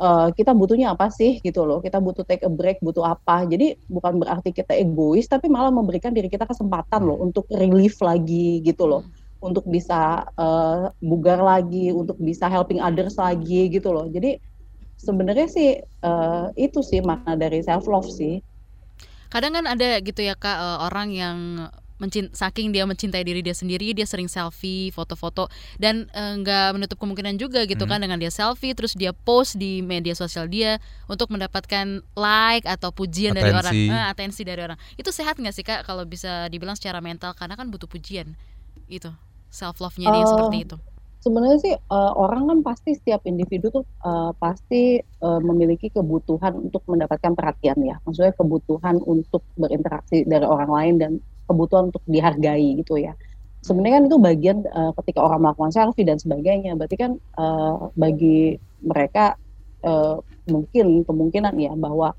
uh, 0.00 0.28
kita 0.34 0.54
butuhnya 0.54 0.94
apa 0.94 1.10
sih 1.10 1.38
gitu 1.42 1.66
loh. 1.66 1.78
Kita 1.82 1.98
butuh 2.02 2.24
take 2.26 2.46
a 2.46 2.50
break 2.50 2.80
butuh 2.82 3.04
apa. 3.14 3.46
Jadi 3.46 3.78
bukan 3.86 4.18
berarti 4.22 4.50
kita 4.50 4.74
egois 4.74 5.26
tapi 5.30 5.50
malah 5.50 5.70
memberikan 5.70 6.14
diri 6.14 6.30
kita 6.30 6.48
kesempatan 6.48 7.04
loh 7.04 7.20
untuk 7.20 7.46
relief 7.50 8.00
lagi 8.02 8.62
gitu 8.64 8.88
loh. 8.88 9.02
Untuk 9.44 9.68
bisa 9.68 10.24
uh, 10.40 10.88
bugar 11.04 11.42
lagi 11.42 11.92
untuk 11.92 12.16
bisa 12.16 12.48
helping 12.48 12.80
others 12.80 13.20
lagi 13.20 13.68
gitu 13.68 13.92
loh. 13.92 14.08
Jadi 14.08 14.40
sebenarnya 14.96 15.46
sih 15.50 15.76
uh, 16.02 16.48
itu 16.56 16.80
sih 16.80 17.04
makna 17.04 17.36
dari 17.36 17.60
self 17.60 17.84
love 17.84 18.08
sih. 18.08 18.40
Kadang 19.28 19.58
kan 19.58 19.66
ada 19.66 19.98
gitu 19.98 20.22
ya 20.22 20.38
kak 20.38 20.56
uh, 20.56 20.78
orang 20.86 21.10
yang 21.10 21.38
mencint 22.04 22.28
saking 22.36 22.68
dia 22.68 22.84
mencintai 22.84 23.24
diri 23.24 23.40
dia 23.40 23.56
sendiri 23.56 23.96
dia 23.96 24.04
sering 24.04 24.28
selfie 24.28 24.92
foto-foto 24.92 25.48
dan 25.80 26.04
eh, 26.12 26.34
nggak 26.44 26.66
uh, 26.68 26.72
menutup 26.76 27.00
kemungkinan 27.00 27.40
juga 27.40 27.64
gitu 27.64 27.88
hmm. 27.88 27.90
kan 27.96 27.98
dengan 28.04 28.20
dia 28.20 28.28
selfie 28.28 28.76
terus 28.76 28.92
dia 28.92 29.16
post 29.16 29.56
di 29.56 29.80
media 29.80 30.12
sosial 30.12 30.44
dia 30.44 30.76
untuk 31.08 31.32
mendapatkan 31.32 32.04
like 32.12 32.68
atau 32.68 32.92
pujian 32.92 33.32
atensi. 33.32 33.40
dari 33.40 33.52
orang 33.56 33.74
uh, 33.88 34.06
atensi 34.12 34.42
dari 34.44 34.60
orang 34.60 34.78
itu 35.00 35.08
sehat 35.08 35.40
nggak 35.40 35.54
sih 35.56 35.64
kak 35.64 35.88
kalau 35.88 36.04
bisa 36.04 36.52
dibilang 36.52 36.76
secara 36.76 37.00
mental 37.00 37.32
karena 37.32 37.56
kan 37.56 37.72
butuh 37.72 37.88
pujian 37.88 38.36
itu 38.92 39.08
self 39.48 39.80
love 39.80 39.96
nya 39.96 40.12
dia 40.12 40.22
uh, 40.22 40.28
seperti 40.28 40.58
itu 40.68 40.76
sebenarnya 41.24 41.58
sih 41.64 41.72
uh, 41.72 42.12
orang 42.20 42.44
kan 42.44 42.58
pasti 42.60 42.92
setiap 42.92 43.24
individu 43.24 43.72
tuh 43.72 43.84
uh, 44.04 44.36
pasti 44.36 45.00
uh, 45.24 45.40
memiliki 45.40 45.88
kebutuhan 45.88 46.68
untuk 46.68 46.84
mendapatkan 46.84 47.32
perhatian 47.32 47.80
ya. 47.80 47.96
Maksudnya 48.04 48.36
kebutuhan 48.36 49.00
untuk 49.00 49.40
berinteraksi 49.56 50.28
dari 50.28 50.44
orang 50.44 50.68
lain 50.68 50.94
dan 51.00 51.12
kebutuhan 51.48 51.92
untuk 51.92 52.02
dihargai 52.08 52.80
gitu 52.80 52.96
ya. 53.00 53.12
Sebenarnya 53.64 53.96
kan 53.96 54.04
itu 54.12 54.18
bagian 54.20 54.58
uh, 54.68 54.92
ketika 55.00 55.24
orang 55.24 55.40
melakukan 55.48 55.72
selfie 55.72 56.04
dan 56.04 56.20
sebagainya. 56.20 56.76
Berarti 56.76 56.96
kan 57.00 57.16
uh, 57.40 57.88
bagi 57.96 58.60
mereka 58.84 59.40
uh, 59.80 60.20
mungkin 60.44 61.00
kemungkinan 61.08 61.56
ya 61.56 61.72
bahwa 61.72 62.12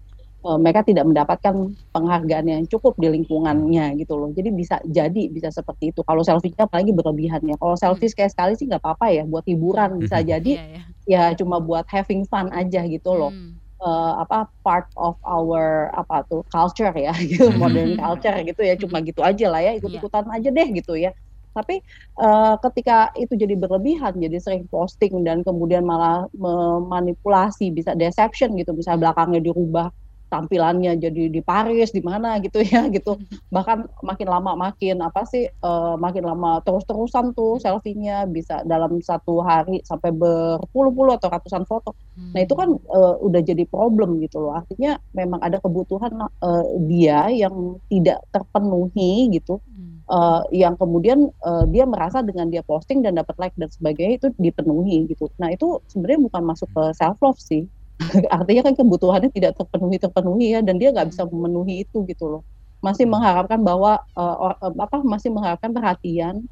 uh, 0.45 0.57
mereka 0.57 0.85
tidak 0.85 1.05
mendapatkan 1.05 1.73
penghargaan 1.93 2.45
yang 2.45 2.63
cukup 2.69 2.93
di 2.97 3.13
lingkungannya 3.13 3.97
gitu 3.97 4.17
loh. 4.17 4.33
Jadi 4.33 4.49
bisa 4.53 4.81
jadi 4.85 5.29
bisa 5.29 5.49
seperti 5.49 5.93
itu. 5.93 6.05
Kalau 6.05 6.21
selfie-nya 6.21 6.69
apalagi 6.69 6.93
berlebihannya. 6.93 7.57
Kalau 7.57 7.77
selfie 7.77 8.13
kayak 8.13 8.33
sekali 8.33 8.53
sih 8.57 8.69
nggak 8.69 8.81
apa-apa 8.81 9.13
ya 9.13 9.23
buat 9.25 9.45
hiburan 9.45 10.01
bisa 10.01 10.21
jadi 10.31 10.53
yeah, 10.57 10.81
yeah. 11.05 11.29
ya 11.33 11.37
cuma 11.37 11.57
buat 11.61 11.85
having 11.89 12.25
fun 12.29 12.53
aja 12.53 12.85
gitu 12.85 13.13
loh. 13.13 13.33
Hmm. 13.33 13.57
Uh, 13.75 14.23
apa 14.23 14.47
part 14.63 14.87
of 14.95 15.19
our 15.27 15.91
apa 15.91 16.23
tuh 16.31 16.47
culture 16.47 16.95
ya 16.95 17.11
gitu 17.31 17.51
modern 17.59 17.99
culture 17.99 18.31
gitu 18.47 18.61
ya 18.63 18.79
cuma 18.79 19.03
gitu 19.03 19.19
aja 19.19 19.51
lah 19.51 19.59
ya 19.59 19.75
ikut-ikutan 19.75 20.23
yeah. 20.31 20.35
aja 20.39 20.49
deh 20.49 20.67
gitu 20.79 20.93
ya. 20.95 21.11
Tapi 21.51 21.83
uh, 22.19 22.55
ketika 22.63 23.11
itu 23.19 23.35
jadi 23.35 23.55
berlebihan 23.55 24.15
jadi 24.15 24.39
sering 24.39 24.67
posting 24.71 25.27
dan 25.27 25.43
kemudian 25.43 25.83
malah 25.83 26.27
memanipulasi 26.35 27.71
bisa 27.71 27.95
deception 27.95 28.55
gitu 28.55 28.71
bisa 28.71 28.95
belakangnya 28.95 29.43
dirubah 29.43 29.91
tampilannya 30.35 30.99
jadi 30.99 31.31
di 31.31 31.39
Paris 31.39 31.95
di 31.95 32.03
mana 32.03 32.35
gitu 32.43 32.59
ya 32.59 32.91
gitu. 32.91 33.15
Bahkan 33.47 34.03
makin 34.03 34.27
lama 34.27 34.51
makin 34.59 34.99
apa 34.99 35.23
sih 35.23 35.47
uh, 35.63 35.95
makin 35.95 36.27
lama 36.27 36.59
terus-terusan 36.67 37.31
tuh 37.31 37.55
selfie-nya 37.63 38.27
bisa 38.27 38.59
dalam 38.67 38.99
satu 38.99 39.39
hari 39.39 39.79
sampai 39.87 40.11
berpuluh-puluh 40.11 41.15
atau 41.15 41.31
ratusan 41.31 41.63
foto. 41.63 41.95
Hmm. 42.15 42.31
nah 42.31 42.41
itu 42.47 42.55
kan 42.55 42.71
uh, 42.91 43.15
udah 43.23 43.39
jadi 43.39 43.63
problem 43.67 44.19
gitu 44.19 44.43
loh. 44.43 44.59
Artinya 44.59 44.99
memang 45.15 45.39
ada 45.39 45.63
kebutuhan 45.63 46.11
uh, 46.19 46.65
dia 46.91 47.31
yang 47.31 47.79
tidak 47.87 48.19
terpenuhi 48.35 49.31
gitu. 49.31 49.63
Hmm. 49.63 50.03
uh, 50.11 50.43
yang 50.51 50.75
kemudian 50.75 51.31
uh, 51.43 51.63
dia 51.67 51.87
merasa 51.87 52.19
dengan 52.23 52.51
dia 52.51 52.63
posting 52.63 53.03
dan 53.03 53.15
dapat 53.15 53.35
like 53.39 53.55
dan 53.55 53.71
sebagainya 53.71 54.19
itu 54.19 54.27
dipenuhi 54.35 55.07
gitu. 55.07 55.31
Nah 55.39 55.51
itu 55.55 55.79
sebenarnya 55.87 56.19
bukan 56.27 56.43
masuk 56.43 56.69
ke 56.75 56.83
self 56.95 57.19
love 57.23 57.39
sih 57.39 57.67
artinya 58.35 58.61
kan 58.71 58.73
kebutuhannya 58.75 59.31
tidak 59.31 59.55
terpenuhi 59.55 59.97
terpenuhi 59.97 60.45
ya 60.57 60.59
dan 60.59 60.75
dia 60.75 60.91
nggak 60.91 61.15
bisa 61.15 61.23
memenuhi 61.27 61.87
itu 61.87 62.03
gitu 62.07 62.27
loh. 62.27 62.41
Masih 62.83 63.07
mengharapkan 63.07 63.63
bahwa 63.63 64.03
uh, 64.13 64.35
or, 64.37 64.53
uh, 64.61 64.73
apa 64.77 65.01
masih 65.01 65.31
mengharapkan 65.31 65.71
perhatian 65.73 66.45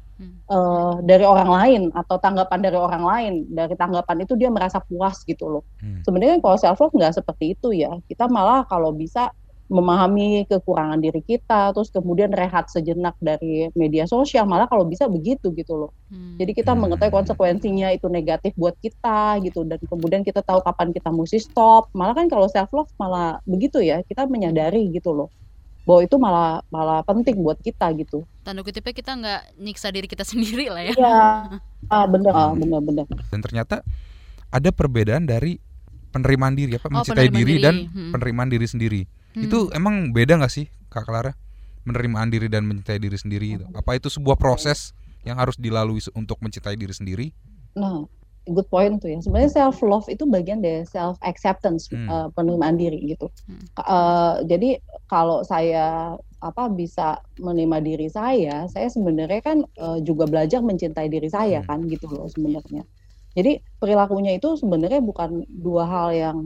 uh, 0.48 0.98
dari 1.04 1.22
orang 1.22 1.50
lain 1.52 1.82
atau 1.94 2.16
tanggapan 2.16 2.58
dari 2.64 2.78
orang 2.80 3.04
lain. 3.04 3.34
Dari 3.52 3.74
tanggapan 3.76 4.24
itu 4.24 4.34
dia 4.34 4.48
merasa 4.48 4.80
puas 4.80 5.20
gitu 5.22 5.46
loh. 5.46 5.62
Hmm. 5.78 6.00
sebenarnya 6.02 6.40
kalau 6.40 6.56
self 6.56 6.80
love 6.80 6.96
nggak 6.96 7.14
seperti 7.20 7.54
itu 7.54 7.76
ya. 7.76 7.92
Kita 8.08 8.26
malah 8.26 8.64
kalau 8.64 8.90
bisa 8.90 9.30
memahami 9.72 10.44
kekurangan 10.44 11.00
diri 11.00 11.24
kita, 11.24 11.72
terus 11.72 11.88
kemudian 11.88 12.28
rehat 12.30 12.68
sejenak 12.68 13.16
dari 13.16 13.72
media 13.72 14.04
sosial, 14.04 14.44
malah 14.44 14.68
kalau 14.68 14.84
bisa 14.84 15.08
begitu 15.08 15.48
gitu 15.56 15.74
loh. 15.74 15.90
Hmm. 16.12 16.36
Jadi 16.36 16.52
kita 16.52 16.76
hmm. 16.76 16.80
mengetahui 16.84 17.12
konsekuensinya 17.12 17.88
itu 17.96 18.06
negatif 18.12 18.52
buat 18.60 18.76
kita 18.78 19.40
gitu, 19.40 19.64
dan 19.64 19.80
kemudian 19.88 20.20
kita 20.20 20.44
tahu 20.44 20.60
kapan 20.60 20.92
kita 20.92 21.08
mesti 21.08 21.40
stop. 21.40 21.88
Malah 21.96 22.12
kan 22.12 22.28
kalau 22.28 22.44
self 22.46 22.68
love 22.76 22.92
malah 23.00 23.40
begitu 23.48 23.80
ya, 23.80 24.04
kita 24.04 24.28
menyadari 24.28 24.84
gitu 24.92 25.16
loh 25.16 25.32
bahwa 25.84 26.00
itu 26.00 26.16
malah 26.16 26.64
malah 26.72 27.04
penting 27.04 27.44
buat 27.44 27.60
kita 27.60 27.92
gitu. 28.00 28.24
Tanda 28.40 28.64
kutipnya 28.64 28.96
kita 28.96 29.12
nggak 29.20 29.42
nyiksa 29.60 29.92
diri 29.92 30.08
kita 30.08 30.24
sendiri 30.32 30.72
lah 30.72 30.82
ya. 30.84 30.92
Iya, 30.96 31.20
ah, 31.92 32.06
bener, 32.08 32.32
ah, 32.32 32.52
bener, 32.56 32.80
bener. 32.80 33.04
Dan 33.28 33.40
ternyata 33.44 33.84
ada 34.48 34.70
perbedaan 34.72 35.28
dari 35.28 35.60
penerimaan 36.08 36.54
diri 36.56 36.78
apa 36.78 36.88
oh, 36.88 36.92
mencintai 37.00 37.28
diri 37.28 37.36
diri 37.36 37.54
dan 37.60 37.76
hmm. 37.90 38.12
penerimaan 38.16 38.48
diri 38.48 38.66
sendiri. 38.66 39.02
Hmm. 39.34 39.44
Itu 39.50 39.68
emang 39.74 40.14
beda 40.14 40.38
nggak 40.38 40.52
sih 40.52 40.66
Kak 40.88 41.10
Clara? 41.10 41.34
Penerimaan 41.84 42.32
diri 42.32 42.48
dan 42.48 42.64
mencintai 42.64 42.96
diri 42.96 43.18
sendiri 43.18 43.60
itu. 43.60 43.66
Apa 43.76 43.98
itu 43.98 44.08
sebuah 44.08 44.40
proses 44.40 44.96
yang 45.26 45.36
harus 45.36 45.58
dilalui 45.60 46.00
untuk 46.16 46.40
mencintai 46.40 46.78
diri 46.80 46.94
sendiri? 46.96 47.26
Nah, 47.76 48.08
good 48.48 48.68
point 48.68 49.00
tuh 49.00 49.12
ya. 49.12 49.18
Sebenarnya 49.20 49.52
self 49.52 49.80
love 49.84 50.08
itu 50.08 50.24
bagian 50.24 50.60
dari 50.60 50.84
self 50.88 51.16
acceptance 51.20 51.88
hmm. 51.92 52.08
uh, 52.08 52.28
penerimaan 52.32 52.76
diri 52.76 53.00
gitu. 53.04 53.28
Hmm. 53.48 53.64
Uh, 53.80 54.34
jadi 54.48 54.80
kalau 55.08 55.44
saya 55.44 56.16
apa 56.44 56.68
bisa 56.68 57.20
menerima 57.40 57.80
diri 57.80 58.08
saya, 58.12 58.68
saya 58.68 58.88
sebenarnya 58.92 59.40
kan 59.40 59.58
uh, 59.80 60.00
juga 60.04 60.28
belajar 60.28 60.60
mencintai 60.60 61.08
diri 61.08 61.28
saya 61.28 61.64
hmm. 61.64 61.68
kan 61.68 61.78
gitu 61.88 62.08
loh 62.08 62.28
sebenarnya. 62.28 62.84
Jadi 63.34 63.58
perilakunya 63.82 64.38
itu 64.38 64.54
sebenarnya 64.54 65.02
bukan 65.02 65.42
dua 65.50 65.84
hal 65.90 66.08
yang 66.14 66.38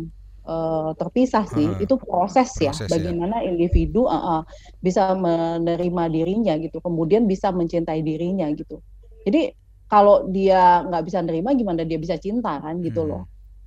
uh, 0.48 0.90
terpisah 0.96 1.44
sih. 1.44 1.68
Uh, 1.68 1.84
itu 1.84 1.94
proses, 2.00 2.48
ya, 2.56 2.72
proses 2.72 2.88
ya. 2.88 2.92
Bagaimana 2.96 3.44
ya. 3.44 3.52
individu 3.52 4.08
uh, 4.08 4.16
uh, 4.16 4.42
bisa 4.80 5.12
menerima 5.12 6.02
dirinya 6.08 6.56
gitu, 6.56 6.80
kemudian 6.80 7.28
bisa 7.28 7.52
mencintai 7.52 8.00
dirinya 8.00 8.48
gitu. 8.56 8.80
Jadi 9.28 9.52
kalau 9.88 10.28
dia 10.32 10.84
nggak 10.88 11.04
bisa 11.04 11.20
nerima, 11.20 11.52
gimana 11.52 11.84
dia 11.84 12.00
bisa 12.00 12.16
cinta 12.16 12.56
kan 12.60 12.80
gitu 12.80 13.04
hmm. 13.04 13.10
loh. 13.12 13.24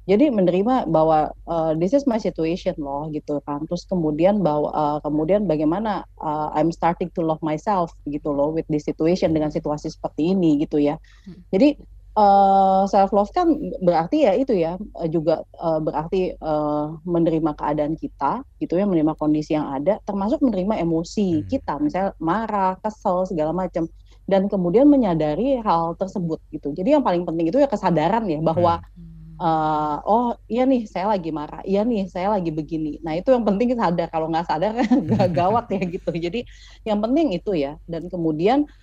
Jadi 0.10 0.34
menerima 0.34 0.90
bahwa 0.90 1.30
uh, 1.46 1.78
this 1.78 1.94
is 1.94 2.10
my 2.10 2.18
situation 2.18 2.74
loh 2.82 3.06
gitu 3.14 3.38
kan. 3.46 3.62
Terus 3.70 3.86
kemudian 3.86 4.42
bahwa 4.42 4.74
uh, 4.74 4.98
kemudian 5.06 5.46
bagaimana 5.46 6.10
uh, 6.18 6.50
I'm 6.58 6.74
starting 6.74 7.14
to 7.14 7.22
love 7.22 7.38
myself 7.46 7.94
gitu 8.10 8.34
loh 8.34 8.50
with 8.50 8.66
this 8.66 8.90
situation 8.90 9.30
dengan 9.38 9.54
situasi 9.54 9.94
seperti 9.94 10.34
ini 10.34 10.66
gitu 10.66 10.82
ya. 10.82 10.98
Hmm. 11.30 11.46
Jadi 11.54 11.78
uh, 12.16 12.84
self 12.88 13.12
love 13.16 13.32
kan 13.32 13.48
berarti 13.80 14.28
ya 14.28 14.34
itu 14.36 14.54
ya 14.56 14.76
eh, 15.00 15.10
juga 15.12 15.44
uh, 15.60 15.80
berarti 15.80 16.36
uh, 16.40 17.00
menerima 17.08 17.56
keadaan 17.56 17.96
kita 17.96 18.44
gitu 18.60 18.76
ya 18.76 18.86
menerima 18.88 19.16
kondisi 19.16 19.56
yang 19.56 19.72
ada 19.72 20.00
termasuk 20.04 20.44
menerima 20.44 20.82
emosi 20.82 21.44
hmm. 21.44 21.48
kita. 21.48 21.74
Misalnya 21.80 22.12
marah 22.20 22.76
kesel 22.80 23.28
segala 23.28 23.56
macam. 23.56 23.88
Dan 24.22 24.48
kemudian 24.48 24.88
menyadari 24.88 25.60
hal 25.60 25.98
tersebut 26.00 26.40
gitu. 26.56 26.72
Jadi 26.72 26.96
yang 26.96 27.04
paling 27.04 27.28
penting 27.28 27.52
itu 27.52 27.60
ya 27.60 27.68
kesadaran 27.68 28.24
ya 28.32 28.40
bahwa 28.40 28.80
hmm. 28.80 29.42
uh, 29.42 29.98
oh 30.08 30.40
iya 30.48 30.64
nih 30.64 30.88
saya 30.88 31.12
lagi 31.12 31.36
marah 31.36 31.60
iya 31.68 31.84
nih 31.84 32.08
saya 32.08 32.32
lagi 32.32 32.48
begini. 32.54 33.02
Nah 33.04 33.18
itu 33.18 33.34
yang 33.34 33.44
penting 33.44 33.76
sadar. 33.76 34.08
Kalau 34.08 34.32
nggak 34.32 34.48
sadar 34.48 34.72
gawat 35.42 35.68
ya 35.74 35.84
gitu. 35.84 36.12
Jadi 36.16 36.48
yang 36.88 37.04
penting 37.04 37.36
itu 37.36 37.52
ya. 37.60 37.76
Dan 37.90 38.08
kemudian 38.08 38.64
uh, 38.64 38.82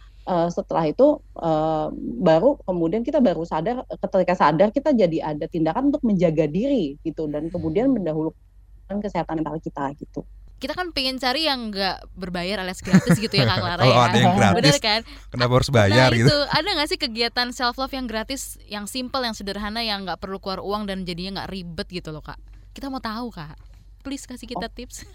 setelah 0.52 0.84
itu 0.84 1.16
uh, 1.40 1.88
baru 2.20 2.60
kemudian 2.68 3.00
kita 3.00 3.24
baru 3.24 3.48
sadar 3.48 3.88
ketika 3.88 4.34
sadar 4.36 4.68
kita 4.68 4.92
jadi 4.92 5.34
ada 5.36 5.48
tindakan 5.48 5.88
untuk 5.88 6.04
menjaga 6.04 6.44
diri 6.44 7.00
gitu 7.00 7.24
dan 7.32 7.48
kemudian 7.48 7.88
hmm. 7.88 7.96
mendahulukan 8.00 8.98
kesehatan 9.00 9.40
mental 9.40 9.56
kita 9.56 9.88
gitu 9.96 10.20
kita 10.58 10.74
kan 10.74 10.90
pengen 10.90 11.22
cari 11.22 11.46
yang 11.46 11.70
nggak 11.70 12.18
berbayar 12.18 12.66
alias 12.66 12.82
gratis 12.82 13.14
gitu 13.14 13.30
ya 13.30 13.46
Kak 13.46 13.62
Clara 13.62 13.82
ya. 13.86 13.94
Kalau 13.94 14.02
ada 14.10 14.18
yang 14.18 14.34
gratis, 14.34 14.58
Bener 14.58 14.78
kan? 14.82 15.00
Kenapa 15.30 15.52
harus 15.54 15.70
bayar 15.70 16.10
nah, 16.10 16.18
gitu? 16.18 16.26
Itu 16.26 16.36
ada 16.50 16.68
nggak 16.74 16.88
sih 16.90 16.98
kegiatan 16.98 17.48
self 17.54 17.78
love 17.78 17.94
yang 17.94 18.10
gratis, 18.10 18.58
yang 18.66 18.90
simple, 18.90 19.22
yang 19.22 19.38
sederhana, 19.38 19.86
yang 19.86 20.02
nggak 20.02 20.18
perlu 20.18 20.42
keluar 20.42 20.58
uang 20.58 20.90
dan 20.90 21.06
jadinya 21.06 21.42
nggak 21.42 21.50
ribet 21.54 21.88
gitu 21.94 22.10
loh 22.10 22.26
Kak? 22.26 22.42
Kita 22.74 22.90
mau 22.90 22.98
tahu 22.98 23.30
Kak. 23.30 23.54
Please 24.02 24.26
kasih 24.26 24.50
kita 24.50 24.66
oh. 24.66 24.74
tips. 24.74 25.06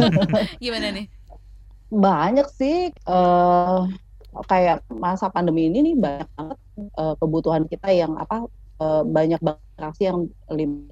Gimana 0.64 0.96
nih? 0.96 1.12
Banyak 1.92 2.48
sih. 2.56 2.88
Uh, 3.04 3.92
kayak 4.44 4.84
masa 4.92 5.32
pandemi 5.32 5.72
ini 5.72 5.92
nih 5.92 5.94
banyak 5.96 6.28
banget 6.36 6.58
uh, 7.00 7.14
kebutuhan 7.16 7.64
kita 7.64 7.88
yang 7.88 8.12
apa 8.20 8.44
uh, 8.80 9.02
banyak 9.04 9.40
banget 9.40 9.96
yang 10.00 10.28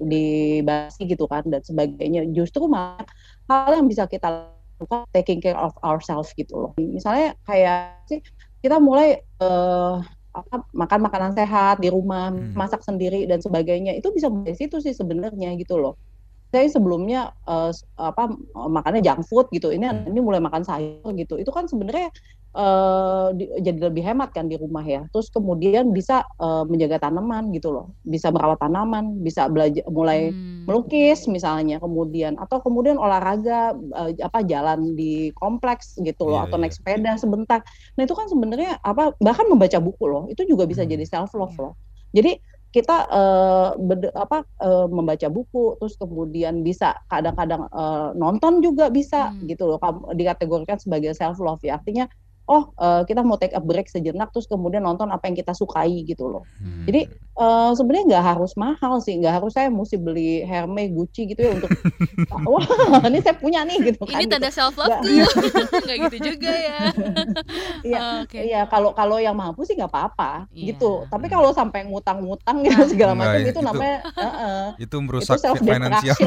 dibahas 0.01 0.93
gitu 0.97 1.25
kan 1.29 1.45
dan 1.45 1.61
sebagainya. 1.61 2.25
Justru 2.33 2.65
malah 2.65 3.05
hal 3.49 3.77
yang 3.77 3.87
bisa 3.89 4.09
kita 4.09 4.49
lakukan 4.81 5.07
taking 5.15 5.39
care 5.39 5.57
of 5.57 5.73
ourselves 5.81 6.33
gitu 6.35 6.53
loh. 6.53 6.71
Misalnya 6.77 7.33
kayak 7.47 8.05
sih 8.09 8.19
kita 8.61 8.81
mulai 8.81 9.21
uh, 9.39 10.01
apa 10.35 10.67
makan 10.75 10.99
makanan 11.07 11.31
sehat 11.31 11.79
di 11.79 11.87
rumah 11.87 12.33
hmm. 12.33 12.53
masak 12.57 12.83
sendiri 12.83 13.23
dan 13.25 13.39
sebagainya. 13.39 13.95
Itu 13.95 14.11
bisa 14.11 14.27
dari 14.27 14.55
situ 14.57 14.83
sih 14.83 14.91
sebenarnya 14.91 15.55
gitu 15.55 15.79
loh. 15.79 15.95
Saya 16.51 16.67
sebelumnya 16.71 17.35
uh, 17.47 17.71
apa 17.99 18.31
makannya 18.55 19.01
junk 19.01 19.23
food 19.27 19.47
gitu. 19.55 19.71
Ini 19.71 19.87
hmm. 19.87 20.11
ini 20.11 20.19
mulai 20.19 20.43
makan 20.43 20.67
sayur 20.67 21.11
gitu. 21.15 21.39
Itu 21.39 21.55
kan 21.55 21.71
sebenarnya 21.71 22.11
uh, 22.55 23.35
di, 23.35 23.51
jadi 23.59 23.91
lebih 23.91 24.01
hemat 24.01 24.31
kan 24.31 24.47
di 24.47 24.55
rumah 24.55 24.81
ya. 24.81 25.05
Terus 25.11 25.27
kemudian 25.29 25.91
bisa 25.91 26.23
uh, 26.39 26.63
menjaga 26.63 27.05
tanaman 27.05 27.51
gitu 27.51 27.75
loh, 27.75 27.91
bisa 28.07 28.31
merawat 28.31 28.57
tanaman, 28.63 29.19
bisa 29.21 29.51
belajar 29.51 29.83
mulai 29.91 30.31
hmm. 30.31 30.65
melukis 30.65 31.27
misalnya, 31.27 31.77
kemudian 31.83 32.39
atau 32.39 32.63
kemudian 32.63 32.95
olahraga 32.95 33.75
uh, 33.93 34.09
apa 34.23 34.41
jalan 34.47 34.95
di 34.95 35.29
kompleks 35.35 35.99
gitu 35.99 36.25
loh, 36.25 36.41
yeah, 36.41 36.45
atau 36.47 36.57
yeah. 36.57 36.63
naik 36.65 36.73
sepeda 36.73 37.11
sebentar. 37.19 37.59
Nah 37.99 38.07
itu 38.07 38.15
kan 38.15 38.31
sebenarnya 38.31 38.79
apa 38.81 39.13
bahkan 39.19 39.45
membaca 39.51 39.77
buku 39.77 40.05
loh, 40.07 40.23
itu 40.31 40.47
juga 40.47 40.63
bisa 40.65 40.87
hmm. 40.87 40.91
jadi 40.95 41.05
self 41.05 41.35
love 41.35 41.55
loh. 41.59 41.75
Jadi 42.15 42.39
kita 42.75 43.07
uh, 43.07 43.71
ber, 43.79 44.11
apa 44.19 44.43
uh, 44.59 44.91
membaca 44.91 45.31
buku 45.31 45.79
terus 45.79 45.95
kemudian 45.95 46.59
bisa 46.59 46.99
kadang-kadang 47.07 47.71
uh, 47.71 48.11
nonton 48.19 48.59
juga 48.59 48.91
bisa 48.91 49.31
hmm. 49.31 49.47
gitu 49.47 49.63
loh 49.71 49.79
dikategorikan 50.11 50.75
sebagai 50.75 51.15
self 51.15 51.39
love 51.39 51.63
ya 51.63 51.79
artinya 51.79 52.11
oh 52.45 52.69
uh, 52.77 53.01
kita 53.09 53.25
mau 53.25 53.41
take 53.41 53.57
a 53.57 53.61
break 53.61 53.89
sejenak 53.89 54.29
terus 54.29 54.45
kemudian 54.45 54.85
nonton 54.85 55.09
apa 55.09 55.25
yang 55.25 55.37
kita 55.37 55.57
sukai 55.57 56.05
gitu 56.05 56.29
loh. 56.29 56.43
Hmm. 56.61 56.85
Jadi 56.85 57.09
uh, 57.41 57.71
sebenarnya 57.73 58.05
nggak 58.15 58.25
harus 58.35 58.53
mahal 58.53 59.01
sih, 59.01 59.17
nggak 59.17 59.41
harus 59.41 59.51
saya 59.57 59.73
mesti 59.73 59.97
beli 59.97 60.45
Hermes, 60.45 60.93
Gucci 60.93 61.25
gitu 61.33 61.41
ya 61.41 61.51
untuk 61.57 61.73
wah 62.51 62.65
ini 63.09 63.19
saya 63.25 63.35
punya 63.37 63.65
nih 63.65 63.93
gitu 63.93 64.05
kan. 64.05 64.21
Ini 64.21 64.25
tanda 64.29 64.49
gitu. 64.53 64.57
self 64.61 64.77
love 64.77 64.93
tuh, 65.01 65.09
nggak 65.85 65.97
gitu 66.09 66.17
juga 66.33 66.53
ya. 66.53 66.79
Iya, 67.85 67.99
oh, 68.01 68.15
okay. 68.25 68.41
iya 68.49 68.61
kalau 68.65 68.97
kalau 68.97 69.21
yang 69.21 69.37
mampu 69.37 69.61
sih 69.61 69.77
nggak 69.77 69.91
apa-apa 69.91 70.49
yeah. 70.53 70.73
gitu. 70.73 71.05
Tapi 71.05 71.29
kalau 71.29 71.53
sampai 71.53 71.85
ngutang-ngutang 71.85 72.65
gitu 72.65 72.81
nah. 72.81 72.89
segala 72.89 73.13
macam 73.13 73.39
itu, 73.41 73.51
itu 73.53 73.61
namanya 73.61 73.97
uh, 74.15 74.25
uh, 74.25 74.65
itu 74.81 74.95
merusak 75.01 75.37
itu 75.37 75.43
self 75.45 75.61
finansial. 75.61 76.17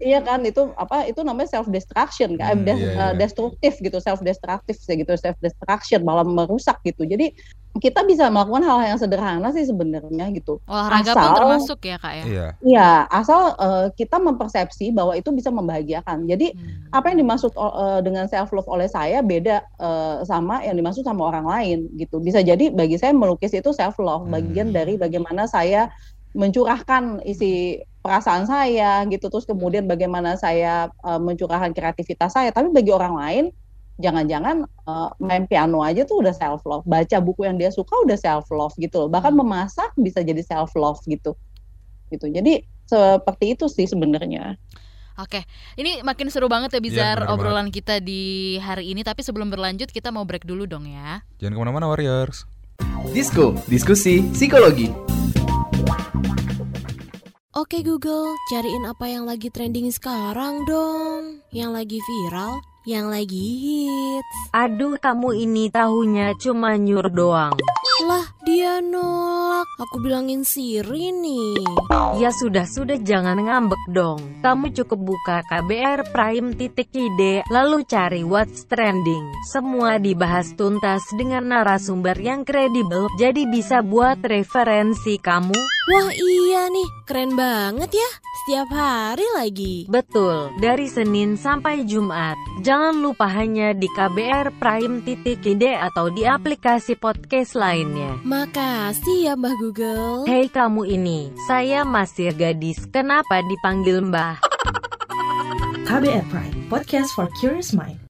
Iya 0.00 0.20
kan 0.24 0.40
itu 0.44 0.72
apa 0.76 1.08
itu 1.08 1.20
namanya 1.24 1.58
self 1.58 1.68
destruction 1.68 2.36
kan, 2.36 2.60
hmm, 2.60 2.68
iya, 2.68 2.76
iya. 2.76 3.06
destruktif 3.16 3.78
gitu, 3.80 3.98
self 4.00 4.20
destruktif 4.20 4.76
gitu 4.84 5.12
self 5.16 5.36
destruction 5.40 6.04
malah 6.04 6.24
merusak 6.24 6.78
gitu. 6.84 7.04
Jadi 7.04 7.32
kita 7.76 8.04
bisa 8.08 8.32
melakukan 8.32 8.64
hal-hal 8.64 8.96
yang 8.96 9.00
sederhana 9.00 9.48
sih 9.52 9.64
sebenarnya 9.68 10.32
gitu. 10.32 10.58
Olahraga 10.64 11.12
asal, 11.12 11.20
pun 11.20 11.30
termasuk 11.36 11.78
ya 11.84 11.96
kak 12.00 12.12
ya? 12.12 12.24
Iya, 12.24 12.46
iya 12.64 12.90
asal 13.12 13.52
uh, 13.56 13.86
kita 13.92 14.16
mempersepsi 14.16 14.90
bahwa 14.92 15.12
itu 15.16 15.28
bisa 15.32 15.52
membahagiakan. 15.52 16.24
Jadi 16.24 16.56
hmm. 16.56 16.96
apa 16.96 17.12
yang 17.12 17.18
dimaksud 17.20 17.52
uh, 17.56 18.00
dengan 18.00 18.26
self 18.26 18.52
love 18.52 18.68
oleh 18.68 18.88
saya 18.88 19.20
beda 19.20 19.64
uh, 19.76 20.24
sama 20.24 20.64
yang 20.64 20.76
dimaksud 20.76 21.04
sama 21.04 21.28
orang 21.28 21.46
lain 21.46 21.78
gitu. 22.00 22.16
Bisa 22.20 22.40
jadi 22.40 22.72
bagi 22.72 22.96
saya 22.96 23.12
melukis 23.12 23.52
itu 23.52 23.70
self 23.76 24.00
love 24.00 24.24
hmm. 24.26 24.32
bagian 24.32 24.68
dari 24.72 24.96
bagaimana 24.96 25.44
saya 25.44 25.92
mencurahkan 26.36 27.24
isi 27.24 27.80
perasaan 28.04 28.46
saya 28.46 29.02
gitu 29.10 29.32
terus 29.32 29.48
kemudian 29.48 29.88
bagaimana 29.88 30.38
saya 30.38 30.92
uh, 31.02 31.18
mencurahkan 31.18 31.74
kreativitas 31.74 32.36
saya 32.36 32.54
tapi 32.54 32.70
bagi 32.70 32.94
orang 32.94 33.14
lain 33.18 33.44
jangan-jangan 33.96 34.68
uh, 34.84 35.08
main 35.16 35.48
piano 35.48 35.80
aja 35.80 36.04
tuh 36.04 36.20
udah 36.20 36.34
self 36.36 36.62
love, 36.68 36.84
baca 36.84 37.16
buku 37.20 37.48
yang 37.48 37.56
dia 37.56 37.72
suka 37.72 37.96
udah 38.04 38.16
self 38.16 38.48
love 38.52 38.76
gitu 38.76 39.04
loh. 39.04 39.08
Bahkan 39.08 39.32
hmm. 39.32 39.40
memasak 39.40 39.90
bisa 39.96 40.20
jadi 40.20 40.40
self 40.44 40.76
love 40.76 41.00
gitu. 41.08 41.32
Gitu. 42.12 42.26
Jadi 42.28 42.62
seperti 42.86 43.56
itu 43.56 43.66
sih 43.66 43.88
sebenarnya. 43.88 44.60
Oke, 45.16 45.48
ini 45.80 46.04
makin 46.04 46.28
seru 46.28 46.44
banget 46.44 46.76
ya 46.76 46.80
Bizar 46.84 47.18
ya, 47.24 47.32
obrolan 47.32 47.72
banget. 47.72 47.80
kita 47.80 47.94
di 48.04 48.56
hari 48.60 48.92
ini. 48.92 49.00
Tapi 49.00 49.24
sebelum 49.24 49.48
berlanjut 49.48 49.88
kita 49.88 50.12
mau 50.12 50.28
break 50.28 50.44
dulu 50.44 50.68
dong 50.68 50.84
ya. 50.84 51.24
Jangan 51.40 51.56
ke 51.56 51.60
mana-mana 51.64 51.88
Warriors. 51.88 52.44
Disko, 53.16 53.56
diskusi 53.64 54.28
psikologi. 54.36 54.92
Oke 57.56 57.80
Google, 57.80 58.36
cariin 58.52 58.84
apa 58.84 59.08
yang 59.08 59.24
lagi 59.24 59.48
trending 59.48 59.88
sekarang 59.88 60.68
dong. 60.68 61.40
Yang 61.56 61.70
lagi 61.72 61.98
viral, 62.04 62.60
yang 62.86 63.10
lagi 63.10 63.36
hits. 63.82 64.54
Aduh, 64.54 64.94
kamu 65.02 65.34
ini 65.42 65.66
tahunya 65.74 66.38
cuma 66.38 66.78
nyur 66.78 67.10
doang. 67.10 67.52
Lah, 68.06 68.30
dia 68.46 68.78
nolak. 68.78 69.66
Aku 69.82 69.98
bilangin 69.98 70.46
Siri 70.46 71.10
nih. 71.10 71.66
Ya 72.22 72.30
sudah-sudah 72.30 73.02
jangan 73.02 73.42
ngambek 73.42 73.82
dong. 73.90 74.22
Kamu 74.44 74.70
cukup 74.70 75.00
buka 75.02 75.36
KBR 75.50 76.14
Prime 76.14 76.54
titik 76.54 76.94
ide, 76.94 77.42
lalu 77.50 77.82
cari 77.88 78.22
what's 78.22 78.68
trending. 78.70 79.26
Semua 79.50 79.98
dibahas 79.98 80.54
tuntas 80.54 81.02
dengan 81.18 81.50
narasumber 81.50 82.14
yang 82.22 82.46
kredibel, 82.46 83.10
jadi 83.18 83.50
bisa 83.50 83.82
buat 83.82 84.22
referensi 84.22 85.18
kamu. 85.18 85.58
Wah 85.86 86.10
iya 86.12 86.68
nih, 86.68 86.88
keren 87.08 87.32
banget 87.34 87.96
ya. 87.96 88.10
Setiap 88.44 88.68
hari 88.76 89.26
lagi. 89.34 89.74
Betul, 89.88 90.52
dari 90.62 90.86
Senin 90.86 91.40
sampai 91.40 91.82
Jumat. 91.88 92.36
Jangan 92.60 92.75
lupa 92.76 93.24
hanya 93.30 93.72
di 93.72 93.88
KBR 93.88 94.60
Prime 94.60 95.00
titik 95.00 95.40
ide 95.46 95.76
atau 95.76 96.12
di 96.12 96.28
aplikasi 96.28 96.96
podcast 97.00 97.56
lain 97.56 97.92
lainnya. 97.92 98.12
Makasih 98.24 99.18
ya 99.28 99.34
Mbah 99.36 99.54
Google. 99.60 100.24
Hei 100.24 100.48
kamu 100.48 100.88
ini, 100.88 101.32
saya 101.48 101.84
masih 101.84 102.32
gadis. 102.32 102.84
Kenapa 102.88 103.40
dipanggil 103.44 104.00
Mbah? 104.00 104.40
KBR 105.88 106.24
Prime, 106.28 106.56
podcast 106.66 107.12
for 107.12 107.28
curious 107.40 107.72
mind. 107.76 108.00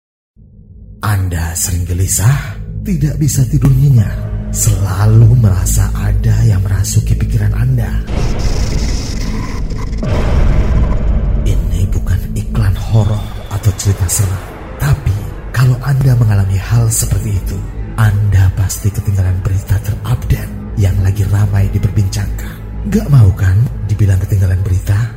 Anda 1.05 1.55
sering 1.55 1.87
gelisah, 1.87 2.57
tidak 2.83 3.21
bisa 3.21 3.45
tidur 3.47 3.71
nyenyak, 3.71 4.17
selalu 4.51 5.39
merasa 5.39 5.93
ada 5.95 6.35
yang 6.49 6.65
merasuki 6.65 7.15
pikiran 7.15 7.53
Anda. 7.53 7.91
Ini 11.47 11.81
bukan 11.93 12.21
iklan 12.35 12.75
horor 12.75 13.23
atau 13.53 13.73
cerita 13.77 14.09
serem, 14.09 14.56
tapi 14.81 15.17
kalau 15.53 15.77
Anda 15.85 16.13
mengalami 16.17 16.59
hal 16.61 16.89
seperti 16.93 17.31
itu, 17.37 17.59
anda 17.97 18.53
pasti 18.53 18.93
ketinggalan 18.93 19.41
berita 19.41 19.81
terupdate 19.81 20.53
yang 20.77 20.93
lagi 21.01 21.25
ramai 21.33 21.65
diperbincangkan. 21.73 22.85
Gak 22.93 23.09
mau 23.09 23.33
kan 23.33 23.57
dibilang 23.89 24.21
ketinggalan 24.21 24.61
berita? 24.61 25.17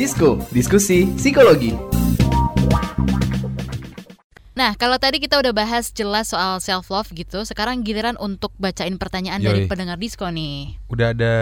Disko, 0.00 0.40
diskusi 0.48 1.12
psikologi. 1.12 1.76
Nah, 4.56 4.72
kalau 4.80 4.96
tadi 4.96 5.20
kita 5.20 5.36
udah 5.36 5.52
bahas 5.52 5.92
jelas 5.92 6.32
soal 6.32 6.56
self 6.64 6.88
love 6.88 7.12
gitu, 7.12 7.44
sekarang 7.44 7.84
giliran 7.84 8.16
untuk 8.16 8.48
bacain 8.56 8.96
pertanyaan 8.96 9.44
Yoi. 9.44 9.48
dari 9.52 9.60
pendengar 9.68 10.00
Disko 10.00 10.24
nih. 10.32 10.80
Udah 10.88 11.12
ada 11.12 11.34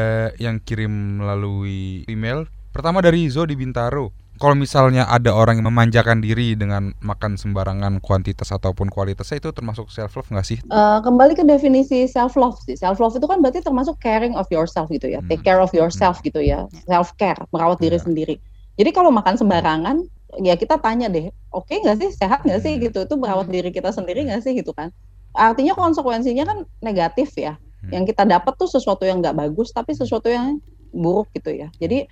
yang 0.42 0.58
kirim 0.58 1.22
melalui 1.22 2.02
email. 2.10 2.50
Pertama 2.74 2.98
dari 2.98 3.30
Zo 3.30 3.46
di 3.46 3.54
Bintaro 3.54 4.10
kalau 4.38 4.54
misalnya 4.54 5.04
ada 5.10 5.34
orang 5.34 5.58
yang 5.58 5.68
memanjakan 5.68 6.22
diri 6.22 6.54
dengan 6.54 6.94
makan 7.02 7.34
sembarangan 7.34 7.98
kuantitas 7.98 8.54
ataupun 8.54 8.88
kualitasnya 8.88 9.42
itu 9.42 9.50
termasuk 9.50 9.90
self 9.90 10.14
love 10.14 10.30
nggak 10.30 10.46
sih? 10.46 10.58
Uh, 10.70 11.02
kembali 11.02 11.34
ke 11.34 11.44
definisi 11.44 12.06
self 12.06 12.38
love 12.38 12.56
sih. 12.62 12.78
Self 12.78 13.02
love 13.02 13.18
itu 13.18 13.26
kan 13.26 13.42
berarti 13.42 13.60
termasuk 13.60 13.98
caring 13.98 14.38
of 14.38 14.46
yourself 14.48 14.86
gitu 14.88 15.10
ya, 15.10 15.18
hmm. 15.18 15.28
take 15.28 15.42
care 15.42 15.58
of 15.58 15.74
yourself 15.74 16.22
hmm. 16.22 16.30
gitu 16.30 16.40
ya, 16.40 16.64
self 16.86 17.12
care, 17.18 17.38
merawat 17.50 17.82
diri 17.82 17.98
yeah. 17.98 18.06
sendiri. 18.06 18.36
Jadi 18.78 18.90
kalau 18.94 19.10
makan 19.10 19.34
sembarangan, 19.34 20.06
ya 20.38 20.54
kita 20.54 20.78
tanya 20.78 21.10
deh, 21.10 21.34
oke 21.50 21.66
okay 21.66 21.82
nggak 21.82 21.98
sih, 21.98 22.10
sehat 22.14 22.46
nggak 22.46 22.62
sih 22.62 22.78
hmm. 22.78 22.82
gitu? 22.88 22.98
Itu 23.04 23.18
merawat 23.18 23.50
diri 23.50 23.74
kita 23.74 23.90
sendiri 23.90 24.22
nggak 24.30 24.46
sih 24.46 24.54
gitu 24.54 24.70
kan? 24.70 24.94
Artinya 25.34 25.74
konsekuensinya 25.74 26.46
kan 26.46 26.58
negatif 26.80 27.34
ya. 27.34 27.58
Hmm. 27.82 27.90
Yang 27.94 28.14
kita 28.14 28.22
dapat 28.26 28.54
tuh 28.54 28.70
sesuatu 28.70 29.02
yang 29.02 29.18
nggak 29.18 29.34
bagus, 29.34 29.74
tapi 29.74 29.94
sesuatu 29.94 30.30
yang 30.30 30.62
buruk 30.94 31.28
gitu 31.36 31.52
ya. 31.52 31.68
Jadi 31.76 32.08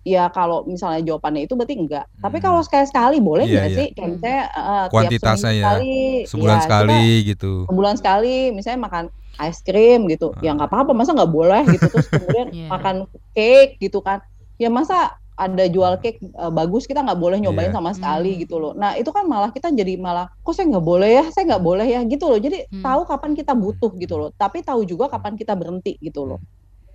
ya 0.00 0.32
kalau 0.32 0.64
misalnya 0.64 1.04
jawabannya 1.04 1.44
itu 1.44 1.54
berarti 1.56 1.74
enggak. 1.76 2.04
Hmm. 2.08 2.22
Tapi 2.28 2.38
kalau 2.40 2.60
sekali-sekali 2.64 3.16
boleh 3.20 3.44
iya, 3.44 3.52
nggak 3.52 3.68
iya. 3.68 3.76
sih? 3.76 3.88
Kayak 3.92 4.10
misalnya 4.16 4.42
uh, 4.56 4.86
kuantitasnya 4.88 5.52
ya 5.52 5.64
sekali, 5.64 5.98
sebulan 6.24 6.56
ya, 6.56 6.62
sekali 6.64 7.04
gitu. 7.28 7.52
Sebulan 7.68 7.94
sekali 8.00 8.36
misalnya 8.52 8.80
makan 8.80 9.04
es 9.40 9.58
krim 9.64 10.00
gitu. 10.08 10.32
Uh. 10.32 10.40
Ya 10.40 10.50
nggak 10.56 10.70
apa-apa, 10.72 10.92
masa 10.96 11.12
nggak 11.12 11.32
boleh 11.32 11.62
gitu 11.68 11.86
terus 11.92 12.08
kemudian 12.12 12.48
yeah. 12.52 12.70
makan 12.72 12.96
cake 13.36 13.76
gitu 13.80 14.00
kan. 14.00 14.24
Ya 14.56 14.68
masa 14.72 15.20
ada 15.40 15.64
jual 15.72 15.96
cake 16.04 16.20
uh, 16.36 16.52
bagus 16.52 16.84
kita 16.84 17.00
nggak 17.00 17.16
boleh 17.16 17.40
nyobain 17.40 17.72
yeah. 17.72 17.76
sama 17.76 17.96
sekali 17.96 18.36
hmm. 18.36 18.40
gitu 18.44 18.56
loh. 18.60 18.72
Nah 18.76 18.96
itu 18.96 19.08
kan 19.12 19.24
malah 19.24 19.52
kita 19.52 19.72
jadi 19.72 19.96
malah 20.00 20.28
kok 20.44 20.52
saya 20.52 20.68
nggak 20.68 20.84
boleh 20.84 21.10
ya, 21.12 21.24
saya 21.32 21.44
nggak 21.48 21.64
boleh 21.64 21.86
ya 21.88 22.00
gitu 22.08 22.24
loh. 22.28 22.40
Jadi 22.40 22.68
hmm. 22.68 22.84
tahu 22.84 23.00
kapan 23.08 23.32
kita 23.36 23.52
butuh 23.52 23.92
gitu 24.00 24.14
loh, 24.16 24.28
tapi 24.32 24.64
tahu 24.64 24.84
juga 24.88 25.12
kapan 25.12 25.36
kita 25.36 25.52
berhenti 25.56 25.96
gitu 26.00 26.24
loh. 26.24 26.40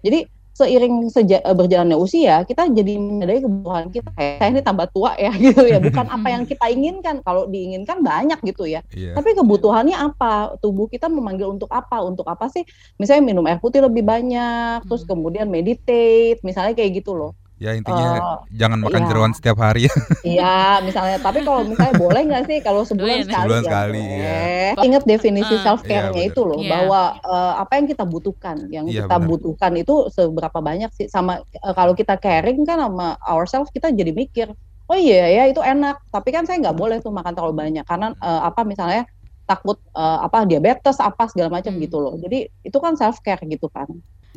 Jadi 0.05 0.44
seiring 0.55 1.11
seja, 1.11 1.43
eh, 1.43 1.51
berjalannya 1.51 1.99
usia 1.99 2.47
kita 2.47 2.71
jadi 2.71 2.95
menyadari 2.95 3.43
kebutuhan 3.43 3.91
kita 3.91 4.09
kayak 4.15 4.39
saya 4.39 4.49
ini 4.55 4.61
tambah 4.63 4.87
tua 4.95 5.11
ya 5.19 5.35
gitu 5.51 5.67
ya. 5.67 5.83
Bukan 5.83 6.07
apa 6.07 6.27
yang 6.31 6.47
kita 6.47 6.65
inginkan. 6.71 7.19
Kalau 7.21 7.51
diinginkan 7.51 7.99
banyak 7.99 8.39
gitu 8.47 8.63
ya. 8.63 8.79
Yeah. 8.95 9.11
tapi 9.11 9.35
kebutuhannya 9.35 9.99
apa? 9.99 10.55
Tubuh 10.63 10.87
kita 10.87 11.11
memanggil 11.11 11.51
untuk 11.51 11.67
apa? 11.75 11.99
Untuk 11.99 12.23
apa 12.31 12.47
sih? 12.47 12.63
Misalnya 12.95 13.27
minum 13.27 13.43
air 13.43 13.59
putih 13.59 13.83
lebih 13.83 14.07
banyak 14.07 14.87
terus 14.87 15.03
hmm. 15.03 15.11
kemudian 15.11 15.47
meditate 15.51 16.39
misalnya 16.45 16.71
kayak 16.71 17.03
gitu 17.03 17.11
loh 17.17 17.35
Ya 17.55 17.71
intinya 17.71 18.09
uh, 18.19 18.37
jangan 18.51 18.83
makan 18.83 19.01
ya. 19.03 19.07
jeruan 19.07 19.31
setiap 19.31 19.57
hari. 19.63 19.87
Iya, 20.25 20.83
misalnya. 20.83 21.21
Tapi 21.21 21.45
kalau 21.45 21.63
misalnya 21.63 21.95
boleh 21.95 22.21
nggak 22.27 22.43
sih 22.49 22.57
kalau 22.59 22.83
sebulan 22.83 23.23
sekali? 23.23 23.31
Sebulan 23.31 23.61
ya 23.61 23.67
sekali. 23.69 24.03
Ya. 24.03 24.71
Ingat 24.83 25.03
definisi 25.07 25.55
uh, 25.55 25.61
self 25.63 25.81
care-nya 25.85 26.17
iya, 26.27 26.31
itu 26.33 26.41
loh, 26.43 26.59
yeah. 26.59 26.71
bahwa 26.75 27.01
uh, 27.23 27.53
apa 27.61 27.79
yang 27.79 27.87
kita 27.87 28.03
butuhkan, 28.03 28.67
yang 28.73 28.85
yeah, 28.89 29.05
kita 29.05 29.15
bener. 29.21 29.29
butuhkan 29.31 29.71
itu 29.79 29.95
seberapa 30.11 30.59
banyak 30.59 30.91
sih. 30.91 31.07
Sama 31.07 31.39
uh, 31.39 31.73
kalau 31.77 31.95
kita 31.95 32.19
caring 32.19 32.67
kan 32.67 32.81
sama 32.81 33.15
ourselves, 33.23 33.71
kita 33.71 33.93
jadi 33.93 34.11
mikir, 34.11 34.51
oh 34.91 34.97
iya 34.97 35.31
ya 35.31 35.43
itu 35.47 35.63
enak. 35.63 36.03
Tapi 36.11 36.29
kan 36.35 36.43
saya 36.43 36.59
nggak 36.59 36.75
boleh 36.75 36.99
tuh 36.99 37.13
makan 37.15 37.31
terlalu 37.31 37.55
banyak 37.55 37.85
karena 37.87 38.11
uh, 38.19 38.49
apa 38.49 38.67
misalnya 38.67 39.07
takut 39.45 39.77
uh, 39.93 40.25
apa 40.25 40.43
diabetes 40.49 40.97
apa 40.97 41.29
segala 41.29 41.53
macam 41.53 41.73
hmm. 41.73 41.81
gitu 41.85 41.97
loh. 42.01 42.17
Jadi 42.17 42.49
itu 42.65 42.77
kan 42.81 42.97
self 42.97 43.21
care 43.21 43.41
gitu 43.45 43.69
kan. 43.69 43.87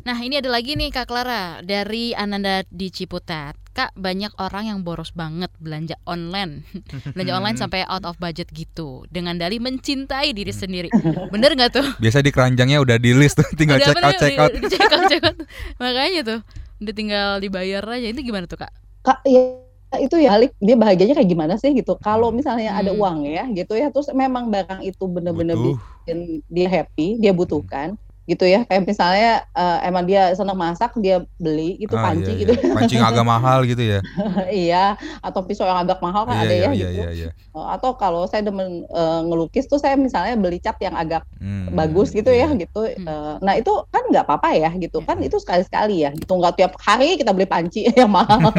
Nah 0.07 0.15
ini 0.15 0.39
ada 0.39 0.47
lagi 0.47 0.79
nih 0.79 0.95
Kak 0.95 1.11
Clara 1.11 1.59
dari 1.59 2.15
Ananda 2.15 2.63
di 2.71 2.87
Ciputat. 2.87 3.59
Kak 3.75 3.95
banyak 3.95 4.31
orang 4.39 4.71
yang 4.71 4.79
boros 4.83 5.11
banget 5.11 5.51
belanja 5.59 5.95
online, 6.07 6.63
belanja 7.15 7.33
online 7.35 7.57
sampai 7.59 7.83
out 7.87 8.03
of 8.03 8.15
budget 8.19 8.47
gitu, 8.51 9.07
dengan 9.11 9.35
dari 9.39 9.59
mencintai 9.59 10.31
diri 10.35 10.51
sendiri. 10.51 10.89
Bener 11.31 11.55
nggak 11.55 11.71
tuh? 11.71 11.87
Biasa 12.03 12.23
di 12.23 12.31
keranjangnya 12.31 12.79
udah 12.79 12.97
di 12.99 13.11
list 13.15 13.39
tuh, 13.39 13.47
tinggal 13.55 13.79
check 13.79 13.99
out 13.99 14.15
check 14.19 14.35
out. 14.39 14.51
check 14.67 14.89
out 14.89 15.03
check 15.07 15.23
out. 15.23 15.37
Makanya 15.79 16.21
tuh 16.23 16.39
udah 16.79 16.93
tinggal 16.95 17.29
dibayar 17.43 17.83
aja. 17.83 18.07
Itu 18.07 18.23
gimana 18.23 18.47
tuh 18.47 18.59
Kak? 18.59 18.71
Kak 19.03 19.19
ya 19.23 19.68
itu 19.97 20.21
ya 20.21 20.37
balik 20.37 20.53
dia 20.61 20.75
bahagianya 20.77 21.15
kayak 21.17 21.29
gimana 21.29 21.53
sih 21.57 21.73
gitu? 21.73 21.97
Kalau 21.97 22.29
misalnya 22.29 22.77
hmm. 22.77 22.81
ada 22.85 22.91
uang 22.93 23.17
ya 23.25 23.43
gitu 23.49 23.73
ya 23.73 23.89
terus 23.89 24.13
memang 24.13 24.53
barang 24.53 24.85
itu 24.85 25.03
bener-bener 25.09 25.57
bikin 25.57 26.45
dia 26.45 26.67
happy 26.69 27.17
dia 27.17 27.33
butuhkan 27.33 27.97
gitu 28.29 28.45
ya. 28.45 28.61
Kayak 28.69 28.85
misalnya 28.85 29.31
uh, 29.57 29.81
emang 29.81 30.05
dia 30.05 30.29
senang 30.37 30.53
masak 30.53 30.93
dia 31.01 31.25
beli 31.41 31.81
itu 31.81 31.97
ah, 31.97 32.13
panci 32.13 32.29
iya, 32.37 32.41
gitu. 32.45 32.51
Iya. 32.53 32.73
panci 32.77 32.93
yang 33.01 33.09
agak 33.09 33.25
mahal 33.25 33.59
gitu 33.65 33.81
ya? 33.81 33.99
Iya 34.69 34.85
atau 35.25 35.41
pisau 35.41 35.65
yang 35.65 35.81
agak 35.81 35.97
mahal 35.97 36.29
kan 36.29 36.37
iya, 36.37 36.45
ada 36.45 36.53
iya, 36.53 36.61
ya 36.61 36.69
iya, 36.69 36.69
gitu. 36.77 36.93
iya, 36.93 37.09
iya. 37.09 37.29
Uh, 37.57 37.73
atau 37.73 37.97
kalau 37.97 38.29
saya 38.29 38.45
demen 38.45 38.85
uh, 38.93 39.25
ngelukis 39.25 39.65
tuh 39.65 39.81
saya 39.81 39.97
misalnya 39.97 40.37
beli 40.37 40.61
cat 40.61 40.77
yang 40.77 40.93
agak 40.93 41.25
hmm, 41.41 41.73
bagus 41.73 42.13
gitu 42.13 42.29
ya, 42.29 42.45
iya. 42.45 42.53
ya 42.53 42.61
gitu 42.61 42.81
uh, 43.09 43.41
nah 43.41 43.57
itu 43.57 43.73
kan 43.89 44.05
nggak 44.11 44.25
apa-apa 44.25 44.49
ya 44.57 44.69
gitu. 44.75 44.99
Kan 45.05 45.21
itu 45.21 45.37
sekali-sekali 45.37 46.03
ya 46.03 46.11
gitu. 46.13 46.33
Nggak 46.35 46.53
tiap 46.57 46.73
hari 46.81 47.15
kita 47.15 47.31
beli 47.31 47.47
panci 47.47 47.87
yang 47.99 48.11
mahal 48.11 48.51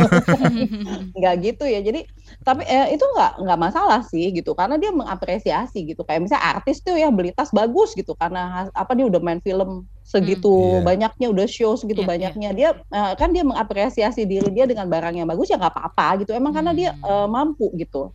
nggak 1.19 1.35
gitu 1.43 1.65
ya. 1.67 1.83
Jadi 1.83 2.07
tapi 2.47 2.63
eh, 2.65 2.95
itu 2.95 3.05
nggak 3.05 3.43
nggak 3.43 3.59
masalah 3.59 4.01
sih 4.07 4.31
gitu. 4.31 4.55
Karena 4.55 4.79
dia 4.79 4.95
mengapresiasi 4.95 5.85
gitu. 5.85 6.07
Kayak 6.07 6.31
misalnya 6.31 6.45
artis 6.59 6.81
tuh 6.81 6.95
ya 6.95 7.11
beli 7.11 7.35
tas 7.35 7.51
bagus 7.51 7.93
gitu. 7.99 8.15
Karena 8.15 8.71
apa 8.73 8.93
dia 8.95 9.07
udah 9.11 9.21
main 9.21 9.43
film 9.43 9.85
segitu 10.01 10.51
hmm, 10.51 10.83
yeah. 10.83 10.83
banyaknya 10.83 11.27
udah 11.31 11.47
show 11.47 11.79
segitu 11.79 12.03
yeah, 12.03 12.09
iya. 12.09 12.15
banyaknya. 12.15 12.51
Yeah. 12.51 12.59
dia 12.59 12.69
uh, 12.95 13.13
kan 13.15 13.31
dia 13.31 13.47
mengapresiasi 13.47 14.27
diri 14.27 14.51
dia 14.51 14.67
dengan 14.67 14.91
barang 14.91 15.15
yang 15.15 15.29
bagus 15.31 15.51
ya 15.51 15.59
nggak 15.59 15.75
apa-apa 15.75 16.25
gitu. 16.25 16.35
Emang 16.35 16.51
hmm. 16.51 16.59
karena 16.59 16.73
dia 16.75 16.91
uh, 17.03 17.31
mampu 17.31 17.71
gitu 17.79 18.11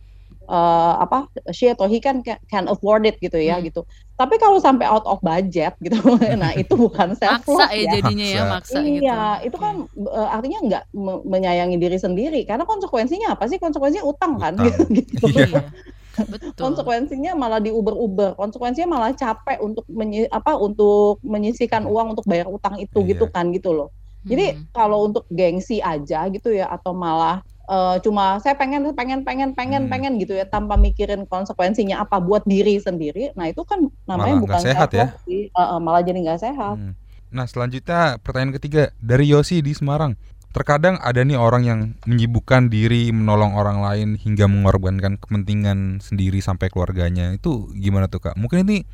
uh, 0.46 0.94
apa 1.02 1.28
she 1.50 1.70
atau 1.70 1.90
he 1.90 1.98
kan 1.98 2.22
can 2.24 2.64
afford 2.70 3.04
it 3.04 3.18
gitu 3.18 3.36
ya 3.38 3.58
hmm. 3.58 3.68
gitu. 3.70 3.82
Tapi 4.16 4.40
kalau 4.40 4.56
sampai 4.56 4.88
out 4.88 5.04
of 5.04 5.20
budget 5.20 5.76
gitu, 5.84 6.00
nah 6.40 6.56
itu 6.56 6.72
bukan 6.72 7.12
self 7.12 7.44
love 7.44 7.68
ya, 7.68 7.84
ya 7.84 7.92
jadinya 8.00 8.26
ya 8.26 8.42
maksa 8.48 8.80
iya, 8.80 8.88
gitu. 8.88 9.04
Iya, 9.04 9.22
itu 9.44 9.56
kan 9.60 9.74
uh, 10.08 10.28
artinya 10.32 10.58
nggak 10.64 10.84
me 10.96 11.12
menyayangi 11.28 11.76
diri 11.76 11.98
sendiri 12.00 12.40
karena 12.48 12.64
konsekuensinya 12.64 13.36
apa 13.36 13.44
sih? 13.44 13.60
Konsekuensinya 13.60 14.08
utang 14.08 14.40
kan 14.40 14.56
utang. 14.56 14.88
gitu. 14.98 15.26
Iya. 15.36 15.68
Betul. 16.16 16.56
Konsekuensinya 16.56 17.36
malah 17.36 17.60
diuber-uber, 17.60 18.40
konsekuensinya 18.40 18.88
malah 18.88 19.12
capek 19.12 19.60
untuk 19.60 19.84
menyi, 19.92 20.24
apa 20.32 20.56
untuk 20.56 21.20
menyisikan 21.20 21.84
uang 21.84 22.16
untuk 22.16 22.24
bayar 22.24 22.48
utang 22.48 22.80
itu 22.80 23.04
iya. 23.04 23.08
gitu 23.12 23.28
kan 23.28 23.52
gitu 23.52 23.76
loh. 23.76 23.92
Jadi 24.26 24.58
hmm. 24.58 24.74
kalau 24.74 25.06
untuk 25.06 25.28
gengsi 25.30 25.78
aja 25.78 26.26
gitu 26.32 26.50
ya 26.50 26.66
atau 26.66 26.90
malah 26.90 27.44
uh, 27.66 27.96
cuma 28.02 28.38
saya 28.40 28.54
pengen 28.58 28.94
pengen 28.94 29.22
pengen 29.22 29.52
pengen 29.52 29.86
hmm. 29.86 29.92
pengen 29.92 30.12
gitu 30.22 30.34
ya 30.34 30.46
tanpa 30.46 30.74
mikirin 30.78 31.26
konsekuensinya 31.26 32.02
apa 32.02 32.22
buat 32.22 32.46
diri 32.46 32.78
sendiri. 32.80 33.34
Nah 33.34 33.50
itu 33.50 33.62
kan 33.66 33.86
namanya 34.08 34.34
malah 34.38 34.42
bukan 34.42 34.60
sehat 34.62 34.90
ya. 34.94 35.06
uh, 35.12 35.60
uh, 35.60 35.78
malah 35.82 36.02
jadi 36.02 36.18
nggak 36.22 36.40
sehat. 36.42 36.78
Hmm. 36.78 36.94
nah 37.26 37.42
selanjutnya 37.42 38.22
pertanyaan 38.22 38.54
ketiga 38.54 38.82
dari 39.02 39.28
Yosi 39.28 39.60
di 39.60 39.74
Semarang. 39.74 40.14
Terkadang 40.54 40.96
ada 41.04 41.20
nih 41.20 41.36
orang 41.36 41.62
yang 41.68 41.80
menyibukkan 42.08 42.72
diri 42.72 43.12
menolong 43.12 43.52
orang 43.52 43.84
lain 43.84 44.08
hingga 44.16 44.48
mengorbankan 44.48 45.20
kepentingan 45.20 46.00
sendiri 46.00 46.40
sampai 46.40 46.72
keluarganya. 46.72 47.36
Itu 47.36 47.68
gimana 47.76 48.08
tuh 48.08 48.24
kak? 48.24 48.40
Mungkin 48.40 48.64
ini 48.64 48.88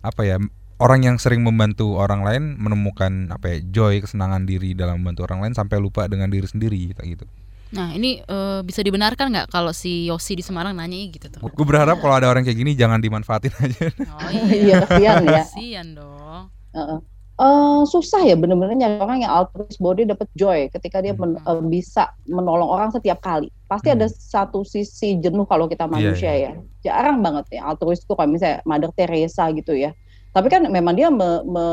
apa 0.00 0.24
ya 0.24 0.40
orang 0.80 1.00
yang 1.04 1.16
sering 1.20 1.44
membantu 1.44 2.00
orang 2.00 2.24
lain 2.24 2.42
menemukan 2.56 3.28
apa 3.30 3.54
ya 3.54 3.58
joy 3.60 4.00
kesenangan 4.00 4.48
diri 4.48 4.72
dalam 4.74 4.98
membantu 4.98 5.28
orang 5.28 5.46
lain 5.46 5.54
sampai 5.54 5.76
lupa 5.78 6.10
dengan 6.10 6.32
diri 6.32 6.48
sendiri 6.48 6.96
gitu 6.96 7.28
Nah 7.72 7.96
ini 7.96 8.20
uh, 8.28 8.60
bisa 8.60 8.84
dibenarkan 8.84 9.32
nggak 9.32 9.48
kalau 9.48 9.72
si 9.72 10.06
Yosi 10.06 10.36
di 10.36 10.44
Semarang 10.44 10.76
nanya 10.76 10.96
gitu 11.08 11.32
tuh? 11.32 11.40
Gue 11.40 11.66
berharap 11.66 11.98
kalau 12.04 12.20
ada 12.20 12.28
orang 12.28 12.44
kayak 12.44 12.60
gini 12.60 12.76
jangan 12.76 13.00
dimanfaatin 13.00 13.52
aja. 13.56 13.88
Oh 14.12 14.30
iya, 14.52 14.84
kasihan 14.84 15.24
ya. 15.24 15.42
Kasihan 15.48 15.88
dong. 15.96 16.52
Uh 16.72 16.78
-uh. 16.78 17.00
Uh, 17.40 17.82
susah 17.88 18.22
ya 18.28 18.36
bener-bener 18.36 18.76
nyari 18.76 19.00
orang 19.00 19.24
yang 19.24 19.32
altruist 19.32 19.80
body 19.80 20.04
dapat 20.04 20.28
joy 20.36 20.68
ketika 20.68 21.00
dia 21.00 21.16
men, 21.16 21.40
uh, 21.48 21.58
bisa 21.64 22.12
menolong 22.28 22.68
orang 22.68 22.92
setiap 22.92 23.24
kali. 23.24 23.48
Pasti 23.66 23.88
hmm. 23.88 23.96
ada 23.98 24.06
satu 24.12 24.62
sisi 24.68 25.16
jenuh 25.16 25.48
kalau 25.48 25.64
kita 25.64 25.88
iya, 25.88 25.90
manusia 25.90 26.28
yeah, 26.28 26.36
yeah. 26.36 26.54
ya. 26.54 26.92
Jarang 26.92 27.24
banget 27.24 27.56
ya 27.56 27.64
altruist 27.64 28.04
itu 28.04 28.12
kalau 28.12 28.30
misalnya 28.30 28.60
Mother 28.68 28.92
Teresa 28.92 29.48
gitu 29.56 29.72
ya. 29.72 29.96
Tapi 30.32 30.48
kan 30.48 30.64
memang 30.64 30.96
dia 30.96 31.12
me, 31.12 31.44
me, 31.44 31.66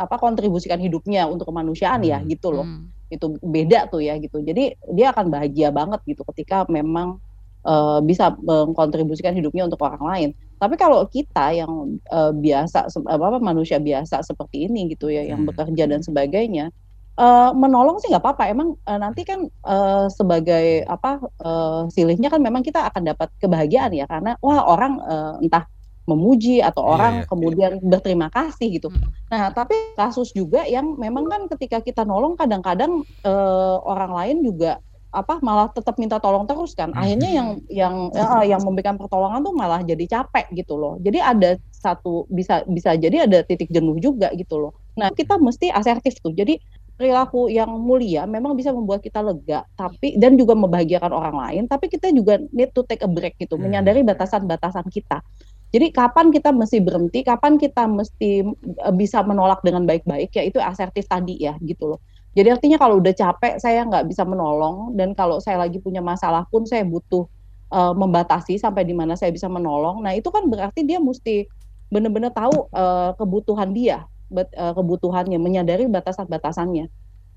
apa 0.00 0.16
kontribusikan 0.16 0.80
hidupnya 0.80 1.28
untuk 1.28 1.52
kemanusiaan 1.52 2.00
ya, 2.00 2.18
hmm. 2.20 2.28
gitu 2.32 2.48
loh. 2.48 2.64
Hmm 2.64 3.00
itu 3.10 3.36
beda 3.42 3.90
tuh 3.90 4.00
ya 4.00 4.16
gitu 4.22 4.38
jadi 4.40 4.78
dia 4.94 5.10
akan 5.10 5.28
bahagia 5.28 5.74
banget 5.74 6.00
gitu 6.06 6.22
ketika 6.32 6.62
memang 6.70 7.18
uh, 7.66 7.98
bisa 8.00 8.38
mengkontribusikan 8.38 9.34
hidupnya 9.34 9.66
untuk 9.66 9.82
orang 9.82 10.02
lain 10.06 10.30
tapi 10.62 10.78
kalau 10.78 11.02
kita 11.10 11.50
yang 11.52 11.98
uh, 12.14 12.30
biasa 12.30 12.86
apa 13.10 13.42
manusia 13.42 13.82
biasa 13.82 14.22
seperti 14.22 14.70
ini 14.70 14.94
gitu 14.94 15.10
ya 15.10 15.26
yang 15.26 15.42
hmm. 15.42 15.50
bekerja 15.50 15.90
dan 15.90 16.00
sebagainya 16.06 16.70
uh, 17.18 17.50
menolong 17.50 17.98
sih 17.98 18.14
nggak 18.14 18.22
apa-apa 18.22 18.44
emang 18.46 18.78
uh, 18.86 18.98
nanti 19.02 19.26
kan 19.26 19.50
uh, 19.66 20.06
sebagai 20.06 20.86
apa 20.86 21.18
uh, 21.42 21.90
silihnya 21.90 22.30
kan 22.30 22.38
memang 22.38 22.62
kita 22.62 22.86
akan 22.94 23.10
dapat 23.10 23.28
kebahagiaan 23.42 23.90
ya 23.90 24.06
karena 24.06 24.38
wah 24.38 24.62
orang 24.70 25.02
uh, 25.02 25.34
entah 25.42 25.66
memuji 26.10 26.58
atau 26.58 26.82
iya, 26.84 26.90
orang 26.90 27.14
yeah, 27.22 27.28
kemudian 27.28 27.72
yeah. 27.78 27.86
berterima 27.86 28.28
kasih 28.34 28.66
gitu. 28.80 28.88
Hmm. 28.90 29.10
Nah, 29.30 29.54
tapi 29.54 29.74
kasus 29.94 30.34
juga 30.34 30.66
yang 30.66 30.98
memang 30.98 31.30
kan 31.30 31.42
ketika 31.56 31.78
kita 31.80 32.02
nolong 32.02 32.34
kadang-kadang 32.34 33.06
uh, 33.22 33.76
orang 33.86 34.12
lain 34.12 34.36
juga 34.42 34.82
apa 35.10 35.42
malah 35.42 35.66
tetap 35.74 35.98
minta 35.98 36.22
tolong 36.22 36.46
terus 36.46 36.74
kan. 36.74 36.94
Hmm. 36.94 37.02
Akhirnya 37.02 37.30
yang 37.30 37.48
yang 37.66 37.94
uh, 38.14 38.44
yang 38.46 38.62
memberikan 38.62 38.94
pertolongan 38.94 39.42
tuh 39.42 39.54
malah 39.54 39.82
jadi 39.82 40.06
capek 40.06 40.50
gitu 40.54 40.78
loh. 40.78 40.98
Jadi 41.02 41.18
ada 41.18 41.58
satu 41.70 42.26
bisa 42.30 42.62
bisa 42.66 42.94
jadi 42.94 43.26
ada 43.26 43.42
titik 43.42 43.70
jenuh 43.70 43.98
juga 43.98 44.30
gitu 44.34 44.58
loh. 44.58 44.72
Nah, 44.94 45.10
kita 45.10 45.38
mesti 45.38 45.70
asertif 45.70 46.18
tuh. 46.22 46.34
Jadi 46.34 46.58
perilaku 47.00 47.48
yang 47.48 47.72
mulia 47.80 48.28
memang 48.28 48.52
bisa 48.52 48.76
membuat 48.76 49.00
kita 49.00 49.24
lega 49.24 49.64
tapi 49.72 50.20
dan 50.20 50.36
juga 50.36 50.52
membahagiakan 50.52 51.08
orang 51.16 51.32
lain 51.32 51.62
tapi 51.64 51.88
kita 51.88 52.12
juga 52.12 52.36
need 52.52 52.76
to 52.76 52.84
take 52.84 53.00
a 53.00 53.08
break 53.08 53.40
gitu 53.40 53.56
hmm. 53.56 53.64
menyadari 53.64 54.04
batasan-batasan 54.04 54.84
kita 54.92 55.24
jadi 55.70 55.86
kapan 55.94 56.34
kita 56.34 56.50
mesti 56.50 56.82
berhenti, 56.82 57.22
kapan 57.22 57.54
kita 57.54 57.86
mesti 57.86 58.42
e, 58.58 58.90
bisa 58.98 59.22
menolak 59.22 59.62
dengan 59.62 59.86
baik-baik, 59.86 60.34
ya 60.34 60.42
itu 60.42 60.58
asertif 60.58 61.06
tadi 61.06 61.38
ya 61.38 61.54
gitu 61.62 61.94
loh. 61.94 62.00
Jadi 62.34 62.48
artinya 62.50 62.78
kalau 62.78 62.98
udah 62.98 63.14
capek 63.14 63.58
saya 63.58 63.86
nggak 63.86 64.06
bisa 64.06 64.22
menolong 64.22 64.94
dan 64.94 65.14
kalau 65.14 65.42
saya 65.42 65.62
lagi 65.62 65.82
punya 65.82 65.98
masalah 65.98 66.46
pun 66.46 66.62
saya 66.62 66.86
butuh 66.86 67.26
uh, 67.74 67.90
membatasi 67.90 68.54
sampai 68.54 68.86
di 68.86 68.94
mana 68.94 69.18
saya 69.18 69.34
bisa 69.34 69.50
menolong. 69.50 69.98
Nah 69.98 70.14
itu 70.14 70.30
kan 70.30 70.46
berarti 70.46 70.86
dia 70.86 71.02
mesti 71.02 71.50
benar-benar 71.90 72.30
tahu 72.30 72.70
uh, 72.70 73.18
kebutuhan 73.18 73.74
dia, 73.74 74.06
uh, 74.30 74.74
kebutuhannya, 74.78 75.42
menyadari 75.42 75.90
batasan-batasannya 75.90 76.86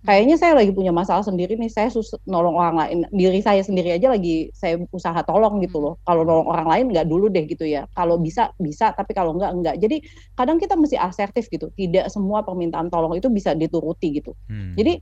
kayaknya 0.03 0.35
saya 0.35 0.53
lagi 0.59 0.71
punya 0.75 0.91
masalah 0.91 1.23
sendiri 1.23 1.55
nih. 1.55 1.71
Saya 1.71 1.89
sus 1.89 2.11
nolong 2.27 2.59
orang 2.59 2.75
lain. 2.75 2.97
Diri 3.09 3.39
saya 3.39 3.63
sendiri 3.63 3.95
aja 3.95 4.11
lagi 4.11 4.51
saya 4.51 4.79
usaha 4.91 5.17
tolong 5.23 5.63
gitu 5.63 5.79
loh. 5.79 5.95
Kalau 6.03 6.27
nolong 6.27 6.47
orang 6.51 6.67
lain 6.67 6.85
nggak 6.91 7.07
dulu 7.07 7.31
deh 7.31 7.47
gitu 7.47 7.63
ya. 7.63 7.87
Kalau 7.95 8.19
bisa 8.19 8.51
bisa 8.59 8.91
tapi 8.91 9.15
kalau 9.15 9.33
nggak 9.35 9.51
nggak. 9.63 9.75
Jadi 9.79 10.03
kadang 10.35 10.59
kita 10.59 10.75
mesti 10.75 10.99
asertif 10.99 11.47
gitu. 11.47 11.71
Tidak 11.71 12.11
semua 12.11 12.43
permintaan 12.43 12.91
tolong 12.91 13.15
itu 13.15 13.31
bisa 13.31 13.55
dituruti 13.55 14.19
gitu. 14.19 14.35
Hmm. 14.51 14.75
jadi 14.75 14.99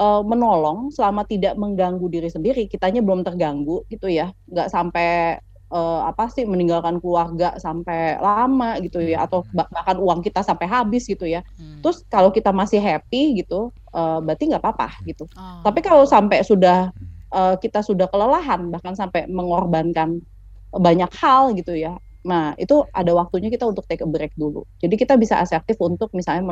uh, 0.00 0.22
menolong 0.26 0.90
selama 0.90 1.22
tidak 1.28 1.54
mengganggu 1.54 2.06
diri 2.10 2.28
sendiri 2.32 2.66
kitanya 2.66 3.00
belum 3.00 3.22
terganggu 3.22 3.86
gitu 3.86 4.10
ya. 4.10 4.34
Nggak 4.50 4.68
sampai 4.68 5.38
uh, 5.70 6.00
apa 6.10 6.28
sih 6.28 6.44
meninggalkan 6.44 6.98
keluarga 6.98 7.56
sampai 7.56 8.18
lama 8.18 8.76
gitu 8.82 9.00
ya. 9.00 9.24
Atau 9.24 9.46
hmm. 9.46 9.72
bahkan 9.72 9.96
uang 9.96 10.20
kita 10.20 10.42
sampai 10.42 10.66
habis 10.66 11.06
gitu 11.06 11.24
ya. 11.24 11.46
Hmm. 11.56 11.80
Terus 11.80 12.02
kalau 12.10 12.34
kita 12.34 12.50
masih 12.50 12.82
happy 12.82 13.40
gitu, 13.42 13.70
uh, 13.94 14.18
berarti 14.22 14.50
nggak 14.50 14.62
apa-apa 14.62 14.88
gitu. 15.06 15.24
Oh. 15.34 15.62
Tapi 15.66 15.80
kalau 15.80 16.04
sampai 16.06 16.42
sudah 16.42 16.90
uh, 17.34 17.54
kita 17.58 17.82
sudah 17.84 18.10
kelelahan 18.10 18.70
bahkan 18.70 18.94
sampai 18.94 19.26
mengorbankan 19.30 20.22
banyak 20.70 21.10
hal 21.18 21.50
gitu 21.58 21.74
ya, 21.74 21.98
Nah, 22.20 22.52
itu 22.60 22.84
ada 22.92 23.16
waktunya 23.16 23.48
kita 23.48 23.64
untuk 23.64 23.88
take 23.88 24.04
a 24.04 24.08
break 24.08 24.36
dulu. 24.36 24.68
Jadi 24.76 24.92
kita 25.00 25.16
bisa 25.16 25.40
asertif 25.40 25.80
untuk 25.80 26.12
misalnya 26.12 26.44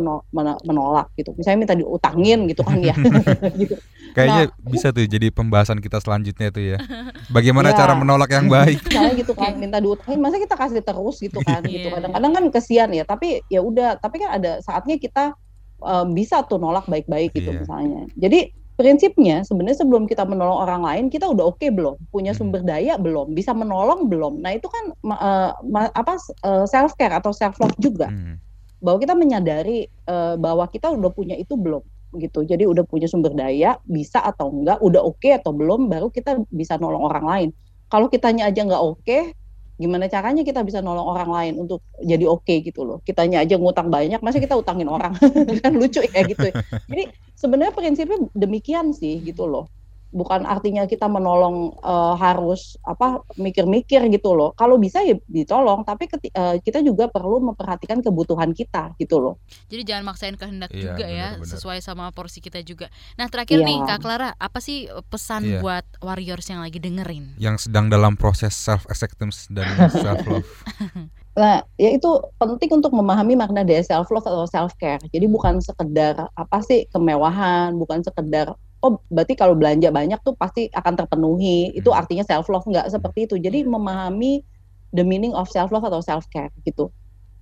menolak 0.64 1.12
gitu. 1.12 1.36
Misalnya 1.36 1.58
minta 1.60 1.76
diutangin 1.76 2.48
gitu 2.48 2.64
kan 2.64 2.80
ya. 2.80 2.96
gitu. 3.60 3.76
Kayaknya 4.16 4.48
nah, 4.48 4.70
bisa 4.72 4.88
tuh 4.96 5.04
jadi 5.04 5.28
pembahasan 5.28 5.84
kita 5.84 6.00
selanjutnya 6.00 6.48
tuh 6.48 6.64
ya. 6.72 6.78
Bagaimana 7.28 7.76
ya. 7.76 7.84
cara 7.84 7.92
menolak 7.92 8.32
yang 8.32 8.48
baik. 8.48 8.80
Misalnya 8.88 9.14
gitu 9.20 9.32
kan, 9.36 9.52
minta 9.60 9.76
diutangin, 9.76 10.16
masa 10.16 10.40
kita 10.40 10.56
kasih 10.56 10.80
terus 10.80 11.16
gitu 11.20 11.38
kan 11.44 11.60
gitu. 11.68 11.92
Iya. 11.92 12.00
Kadang-kadang 12.00 12.32
kan 12.32 12.44
kesian 12.48 12.90
ya, 12.96 13.04
tapi 13.04 13.44
ya 13.52 13.60
udah, 13.60 14.00
tapi 14.00 14.24
kan 14.24 14.40
ada 14.40 14.64
saatnya 14.64 14.96
kita 14.96 15.36
uh, 15.82 16.06
bisa 16.08 16.42
tuh 16.46 16.58
nolak 16.60 16.86
baik-baik 16.86 17.34
gitu 17.34 17.50
yeah. 17.50 17.60
misalnya. 17.62 18.02
Jadi 18.18 18.58
prinsipnya 18.78 19.42
sebenarnya 19.42 19.82
sebelum 19.82 20.06
kita 20.06 20.22
menolong 20.22 20.62
orang 20.62 20.82
lain 20.86 21.04
kita 21.10 21.26
udah 21.26 21.50
oke 21.50 21.58
okay 21.58 21.74
belum 21.74 21.98
punya 22.14 22.30
hmm. 22.30 22.38
sumber 22.38 22.62
daya 22.62 22.94
belum 22.94 23.34
bisa 23.34 23.50
menolong 23.50 24.06
belum 24.06 24.38
nah 24.38 24.54
itu 24.54 24.70
kan 24.70 24.94
uh, 25.02 25.50
apa 25.98 26.14
uh, 26.46 26.62
eh, 26.62 26.64
self 26.70 26.94
care 26.94 27.10
atau 27.10 27.34
self 27.34 27.58
love 27.58 27.74
juga 27.82 28.06
hmm. 28.06 28.38
bahwa 28.78 29.02
kita 29.02 29.18
menyadari 29.18 29.90
uh, 30.06 30.38
bahwa 30.38 30.70
kita 30.70 30.94
udah 30.94 31.10
punya 31.10 31.34
itu 31.34 31.58
belum 31.58 31.82
gitu 32.22 32.46
jadi 32.46 32.70
udah 32.70 32.86
punya 32.86 33.10
sumber 33.10 33.34
daya 33.34 33.82
bisa 33.82 34.22
atau 34.22 34.54
enggak 34.54 34.78
udah 34.78 35.02
oke 35.02 35.18
okay 35.18 35.34
atau 35.34 35.50
belum 35.50 35.90
baru 35.90 36.14
kita 36.14 36.38
bisa 36.54 36.78
nolong 36.78 37.02
orang 37.02 37.26
lain 37.26 37.48
kalau 37.90 38.06
kitanya 38.06 38.46
aja 38.46 38.62
nggak 38.62 38.78
oke 38.78 39.02
okay, 39.02 39.34
gimana 39.78 40.10
caranya 40.10 40.42
kita 40.42 40.66
bisa 40.66 40.82
nolong 40.82 41.06
orang 41.06 41.30
lain 41.30 41.54
untuk 41.62 41.86
jadi 42.02 42.26
oke 42.26 42.42
okay 42.42 42.60
gitu 42.66 42.82
loh. 42.82 42.98
Kitanya 43.06 43.46
aja 43.46 43.54
ngutang 43.54 43.88
banyak 43.88 44.18
masa 44.20 44.42
kita 44.42 44.58
utangin 44.58 44.90
orang? 44.90 45.14
Kan 45.64 45.78
lucu 45.78 46.02
ya 46.02 46.20
gitu. 46.26 46.50
Jadi 46.90 47.02
sebenarnya 47.38 47.72
prinsipnya 47.72 48.18
demikian 48.34 48.90
sih 48.90 49.22
gitu 49.22 49.46
loh 49.46 49.70
bukan 50.08 50.48
artinya 50.48 50.88
kita 50.88 51.04
menolong 51.04 51.76
uh, 51.84 52.16
harus 52.16 52.80
apa 52.84 53.20
mikir-mikir 53.36 54.00
gitu 54.08 54.32
loh. 54.32 54.56
Kalau 54.56 54.80
bisa 54.80 55.04
ya 55.04 55.16
ditolong, 55.28 55.84
tapi 55.84 56.08
keti, 56.08 56.32
uh, 56.32 56.56
kita 56.60 56.80
juga 56.80 57.12
perlu 57.12 57.52
memperhatikan 57.52 58.00
kebutuhan 58.00 58.56
kita 58.56 58.96
gitu 58.96 59.20
loh. 59.20 59.34
Jadi 59.68 59.82
jangan 59.84 60.04
maksain 60.08 60.36
kehendak 60.40 60.72
iya, 60.72 60.80
juga 60.80 61.06
ya, 61.06 61.28
bener, 61.36 61.48
sesuai 61.48 61.78
sama 61.84 62.08
porsi 62.16 62.40
kita 62.40 62.64
juga. 62.64 62.88
Nah 63.20 63.28
terakhir 63.28 63.60
iya. 63.60 63.68
nih 63.68 63.78
Kak 63.84 63.98
Clara, 64.00 64.32
apa 64.36 64.58
sih 64.64 64.88
pesan 65.12 65.44
iya. 65.44 65.60
buat 65.60 65.84
warriors 66.00 66.48
yang 66.48 66.64
lagi 66.64 66.80
dengerin? 66.80 67.36
Yang 67.36 67.68
sedang 67.68 67.92
dalam 67.92 68.16
proses 68.16 68.56
self 68.56 68.88
acceptance 68.88 69.46
dan 69.52 69.68
self 70.04 70.24
love. 70.24 70.48
Nah, 71.38 71.62
ya 71.78 71.94
itu 71.94 72.10
penting 72.34 72.82
untuk 72.82 72.90
memahami 72.90 73.38
makna 73.38 73.62
dari 73.62 73.86
self 73.86 74.10
love 74.10 74.26
atau 74.26 74.42
self 74.50 74.74
care. 74.74 74.98
Jadi 75.14 75.30
bukan 75.30 75.62
sekedar 75.62 76.26
apa 76.34 76.58
sih 76.66 76.90
kemewahan, 76.90 77.78
bukan 77.78 78.02
sekedar 78.02 78.58
oh 78.84 79.02
berarti 79.10 79.34
kalau 79.34 79.58
belanja 79.58 79.90
banyak 79.90 80.20
tuh 80.22 80.34
pasti 80.38 80.70
akan 80.70 80.94
terpenuhi. 80.94 81.74
Itu 81.74 81.90
hmm. 81.90 81.98
artinya 81.98 82.24
self 82.24 82.46
love 82.50 82.66
nggak 82.66 82.88
seperti 82.92 83.26
itu. 83.30 83.36
Jadi 83.38 83.66
memahami 83.66 84.42
the 84.94 85.04
meaning 85.04 85.34
of 85.34 85.50
self 85.50 85.74
love 85.74 85.84
atau 85.84 86.00
self 86.00 86.26
care 86.30 86.52
gitu. 86.64 86.90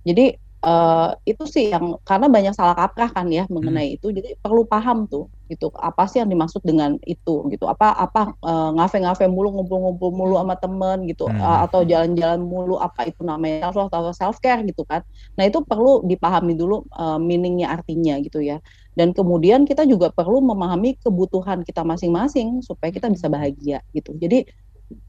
Jadi 0.07 0.37
uh, 0.63 1.13
itu 1.27 1.43
sih 1.45 1.69
yang 1.69 1.99
karena 2.01 2.27
banyak 2.31 2.53
salah 2.55 2.73
kaprah 2.73 3.11
kan 3.11 3.27
ya 3.29 3.45
mengenai 3.51 3.93
hmm. 3.93 3.97
itu 3.99 4.07
jadi 4.13 4.29
perlu 4.39 4.65
paham 4.65 5.05
tuh 5.05 5.29
gitu 5.47 5.71
apa 5.79 6.09
sih 6.09 6.19
yang 6.19 6.27
dimaksud 6.27 6.59
dengan 6.65 6.97
itu 7.07 7.45
gitu 7.47 7.65
apa 7.69 7.93
apa 7.93 8.35
uh, 8.43 8.75
ngafe-ngafe 8.75 9.29
mulu 9.29 9.53
ngumpul-ngumpul 9.55 10.11
mulu 10.11 10.35
sama 10.41 10.55
temen 10.59 11.07
gitu 11.07 11.29
hmm. 11.29 11.39
uh, 11.39 11.63
atau 11.69 11.85
jalan-jalan 11.87 12.41
mulu 12.41 12.75
apa 12.81 13.07
itu 13.07 13.21
namanya 13.21 13.71
self 13.71 13.91
atau 13.91 14.13
self 14.15 14.37
care 14.41 14.63
gitu 14.65 14.83
kan 14.83 15.05
nah 15.37 15.45
itu 15.45 15.61
perlu 15.63 16.03
dipahami 16.03 16.57
dulu 16.57 16.83
uh, 16.95 17.21
meaningnya 17.21 17.71
artinya 17.71 18.17
gitu 18.19 18.41
ya 18.41 18.59
dan 18.97 19.13
kemudian 19.13 19.61
kita 19.61 19.85
juga 19.85 20.09
perlu 20.09 20.41
memahami 20.41 20.97
kebutuhan 20.97 21.61
kita 21.61 21.85
masing-masing 21.85 22.65
supaya 22.65 22.89
kita 22.89 23.13
bisa 23.13 23.29
bahagia 23.29 23.85
gitu. 23.93 24.17
Jadi 24.17 24.49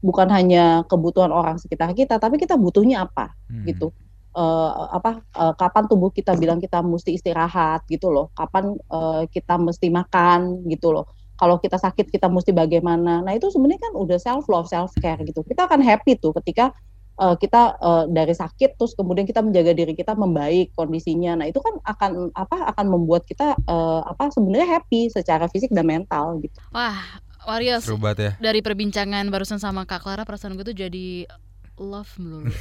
bukan 0.05 0.29
hanya 0.29 0.85
kebutuhan 0.85 1.33
orang 1.33 1.57
sekitar 1.57 1.97
kita 1.97 2.21
tapi 2.21 2.37
kita 2.37 2.53
butuhnya 2.53 3.09
apa 3.09 3.33
hmm. 3.49 3.65
gitu. 3.65 3.89
Uh, 4.29 4.93
apa 4.93 5.25
uh, 5.33 5.57
kapan 5.57 5.89
tubuh 5.89 6.13
kita 6.13 6.37
bilang 6.37 6.61
kita 6.61 6.85
mesti 6.85 7.17
istirahat 7.17 7.81
gitu 7.89 8.13
loh. 8.13 8.29
Kapan 8.37 8.77
uh, 8.93 9.25
kita 9.25 9.57
mesti 9.57 9.89
makan 9.89 10.69
gitu 10.69 10.93
loh. 10.93 11.09
Kalau 11.33 11.57
kita 11.57 11.81
sakit 11.81 12.13
kita 12.13 12.29
mesti 12.29 12.53
bagaimana. 12.53 13.25
Nah 13.25 13.33
itu 13.33 13.49
sebenarnya 13.49 13.89
kan 13.89 13.97
udah 13.97 14.21
self 14.21 14.45
love 14.45 14.69
self 14.69 14.93
care 15.01 15.17
gitu. 15.25 15.41
Kita 15.41 15.65
akan 15.65 15.81
happy 15.81 16.21
tuh 16.21 16.29
ketika 16.37 16.77
uh, 17.19 17.35
kita 17.35 17.75
uh, 17.83 18.07
dari 18.07 18.31
sakit 18.31 18.79
terus 18.79 18.95
kemudian 18.95 19.27
kita 19.27 19.43
menjaga 19.43 19.75
diri 19.75 19.93
kita 19.93 20.15
membaik 20.15 20.71
kondisinya 20.73 21.35
nah 21.43 21.45
itu 21.45 21.59
kan 21.59 21.75
akan 21.83 22.31
apa 22.33 22.71
akan 22.73 22.85
membuat 22.87 23.27
kita 23.27 23.59
uh, 23.67 24.01
apa 24.07 24.31
sebenarnya 24.31 24.79
happy 24.79 25.11
secara 25.11 25.51
fisik 25.51 25.69
dan 25.75 25.85
mental 25.85 26.39
gitu 26.39 26.55
wah 26.71 26.97
Warriors 27.47 27.87
ya. 27.87 28.35
dari 28.37 28.59
perbincangan 28.59 29.31
barusan 29.31 29.63
sama 29.63 29.87
Kak 29.87 30.03
Clara 30.03 30.27
perasaan 30.27 30.59
gue 30.59 30.65
tuh 30.67 30.77
jadi 30.77 31.23
love 31.79 32.11
melulu. 32.19 32.51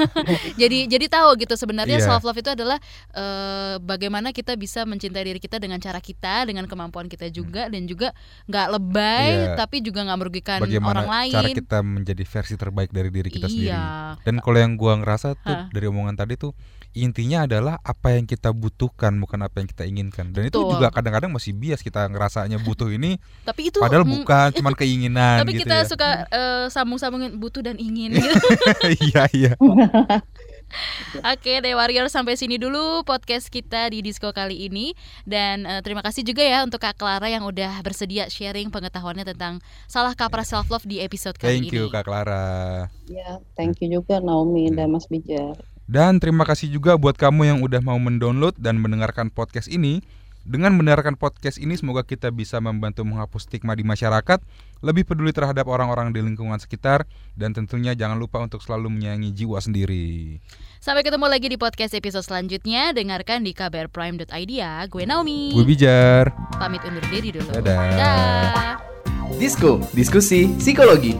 jadi 0.60 0.88
jadi 0.88 1.06
tahu 1.06 1.36
gitu 1.38 1.54
sebenarnya 1.54 2.00
yeah. 2.00 2.08
self 2.08 2.24
love 2.24 2.36
itu 2.40 2.50
adalah 2.50 2.80
uh, 3.12 3.76
bagaimana 3.78 4.32
kita 4.32 4.56
bisa 4.56 4.82
mencintai 4.88 5.22
diri 5.22 5.38
kita 5.38 5.60
dengan 5.60 5.78
cara 5.78 6.00
kita, 6.00 6.48
dengan 6.48 6.64
kemampuan 6.64 7.06
kita 7.06 7.28
juga 7.28 7.68
hmm. 7.68 7.72
dan 7.76 7.82
juga 7.84 8.08
nggak 8.48 8.66
lebay 8.80 9.30
yeah. 9.52 9.56
tapi 9.60 9.84
juga 9.84 10.02
nggak 10.08 10.18
merugikan 10.18 10.58
bagaimana 10.64 11.04
orang 11.04 11.08
lain. 11.12 11.34
Cara 11.36 11.48
kita 11.52 11.78
menjadi 11.84 12.24
versi 12.24 12.54
terbaik 12.56 12.90
dari 12.90 13.10
diri 13.12 13.28
kita 13.28 13.46
yeah. 13.46 13.52
sendiri. 13.52 14.24
Dan 14.24 14.34
kalau 14.40 14.58
yang 14.58 14.74
gua 14.80 14.98
ngerasa 14.98 15.36
tuh 15.36 15.52
huh? 15.52 15.68
dari 15.70 15.86
omongan 15.86 16.16
tadi 16.16 16.34
tuh 16.40 16.56
intinya 16.92 17.48
adalah 17.48 17.80
apa 17.80 18.20
yang 18.20 18.28
kita 18.28 18.52
butuhkan 18.52 19.16
bukan 19.16 19.40
apa 19.40 19.64
yang 19.64 19.68
kita 19.68 19.84
inginkan 19.88 20.28
dan 20.36 20.48
itu 20.48 20.60
juga 20.60 20.92
kadang-kadang 20.92 21.32
masih 21.32 21.56
bias 21.56 21.80
kita 21.80 22.04
ngerasanya 22.12 22.60
butuh 22.60 22.92
ini 22.92 23.16
tapi 23.48 23.72
itu 23.72 23.80
padahal 23.80 24.04
mm, 24.04 24.12
bukan 24.20 24.48
cuma 24.60 24.70
keinginan 24.76 25.40
tapi 25.40 25.56
gitu 25.56 25.64
kita 25.64 25.76
ya. 25.80 25.88
suka 25.88 26.08
uh, 26.28 26.66
sambung-sambungin 26.68 27.40
butuh 27.40 27.64
dan 27.64 27.80
ingin 27.80 28.12
gitu. 28.12 28.46
iya 29.08 29.24
iya 29.32 29.52
Oke 31.36 31.60
deh 31.60 31.76
Warrior 31.76 32.08
sampai 32.08 32.40
sini 32.40 32.56
dulu 32.56 33.04
podcast 33.04 33.52
kita 33.52 33.92
di 33.92 34.00
Disco 34.00 34.32
kali 34.32 34.72
ini 34.72 34.96
dan 35.28 35.68
uh, 35.68 35.84
terima 35.84 36.00
kasih 36.00 36.24
juga 36.24 36.40
ya 36.40 36.64
untuk 36.64 36.80
Kak 36.80 36.96
Clara 36.96 37.28
yang 37.28 37.44
udah 37.44 37.76
bersedia 37.84 38.32
sharing 38.32 38.72
pengetahuannya 38.72 39.28
tentang 39.28 39.60
salah 39.84 40.16
kaprah 40.16 40.48
self 40.48 40.72
love 40.72 40.88
di 40.88 41.04
episode 41.04 41.36
kali 41.36 41.60
ini. 41.60 41.68
Thank 41.68 41.76
you 41.76 41.84
Kak 41.92 42.08
Clara. 42.08 42.88
Ya, 43.04 43.36
thank 43.52 43.84
you 43.84 44.00
juga 44.00 44.24
Naomi 44.24 44.72
dan 44.72 44.96
Mas 44.96 45.04
Bijar. 45.04 45.60
Dan 45.92 46.24
terima 46.24 46.48
kasih 46.48 46.72
juga 46.72 46.96
buat 46.96 47.20
kamu 47.20 47.52
yang 47.52 47.58
udah 47.60 47.84
mau 47.84 48.00
mendownload 48.00 48.56
dan 48.56 48.80
mendengarkan 48.80 49.28
podcast 49.28 49.68
ini. 49.68 50.00
Dengan 50.42 50.72
mendengarkan 50.74 51.20
podcast 51.20 51.60
ini 51.60 51.76
semoga 51.76 52.00
kita 52.02 52.32
bisa 52.32 52.58
membantu 52.58 53.04
menghapus 53.06 53.46
stigma 53.46 53.78
di 53.78 53.86
masyarakat, 53.86 54.42
lebih 54.82 55.06
peduli 55.06 55.30
terhadap 55.30 55.70
orang-orang 55.70 56.10
di 56.10 56.18
lingkungan 56.18 56.58
sekitar, 56.58 57.06
dan 57.38 57.54
tentunya 57.54 57.94
jangan 57.94 58.18
lupa 58.18 58.42
untuk 58.42 58.58
selalu 58.58 58.90
menyayangi 58.90 59.30
jiwa 59.36 59.62
sendiri. 59.62 60.42
Sampai 60.82 61.06
ketemu 61.06 61.30
lagi 61.30 61.46
di 61.46 61.60
podcast 61.60 61.94
episode 61.94 62.26
selanjutnya. 62.26 62.90
Dengarkan 62.96 63.46
di 63.46 63.52
kbrprime.id 63.54 64.50
ya. 64.50 64.82
Gue 64.88 65.06
Naomi. 65.06 65.54
Gue 65.54 65.62
Bijar. 65.62 66.32
Pamit 66.58 66.82
undur 66.88 67.04
diri 67.12 67.36
dulu. 67.36 67.52
Dadah. 67.52 67.78
Dadah. 67.94 68.74
Disko, 69.38 69.78
diskusi 69.94 70.50
psikologi. 70.58 71.14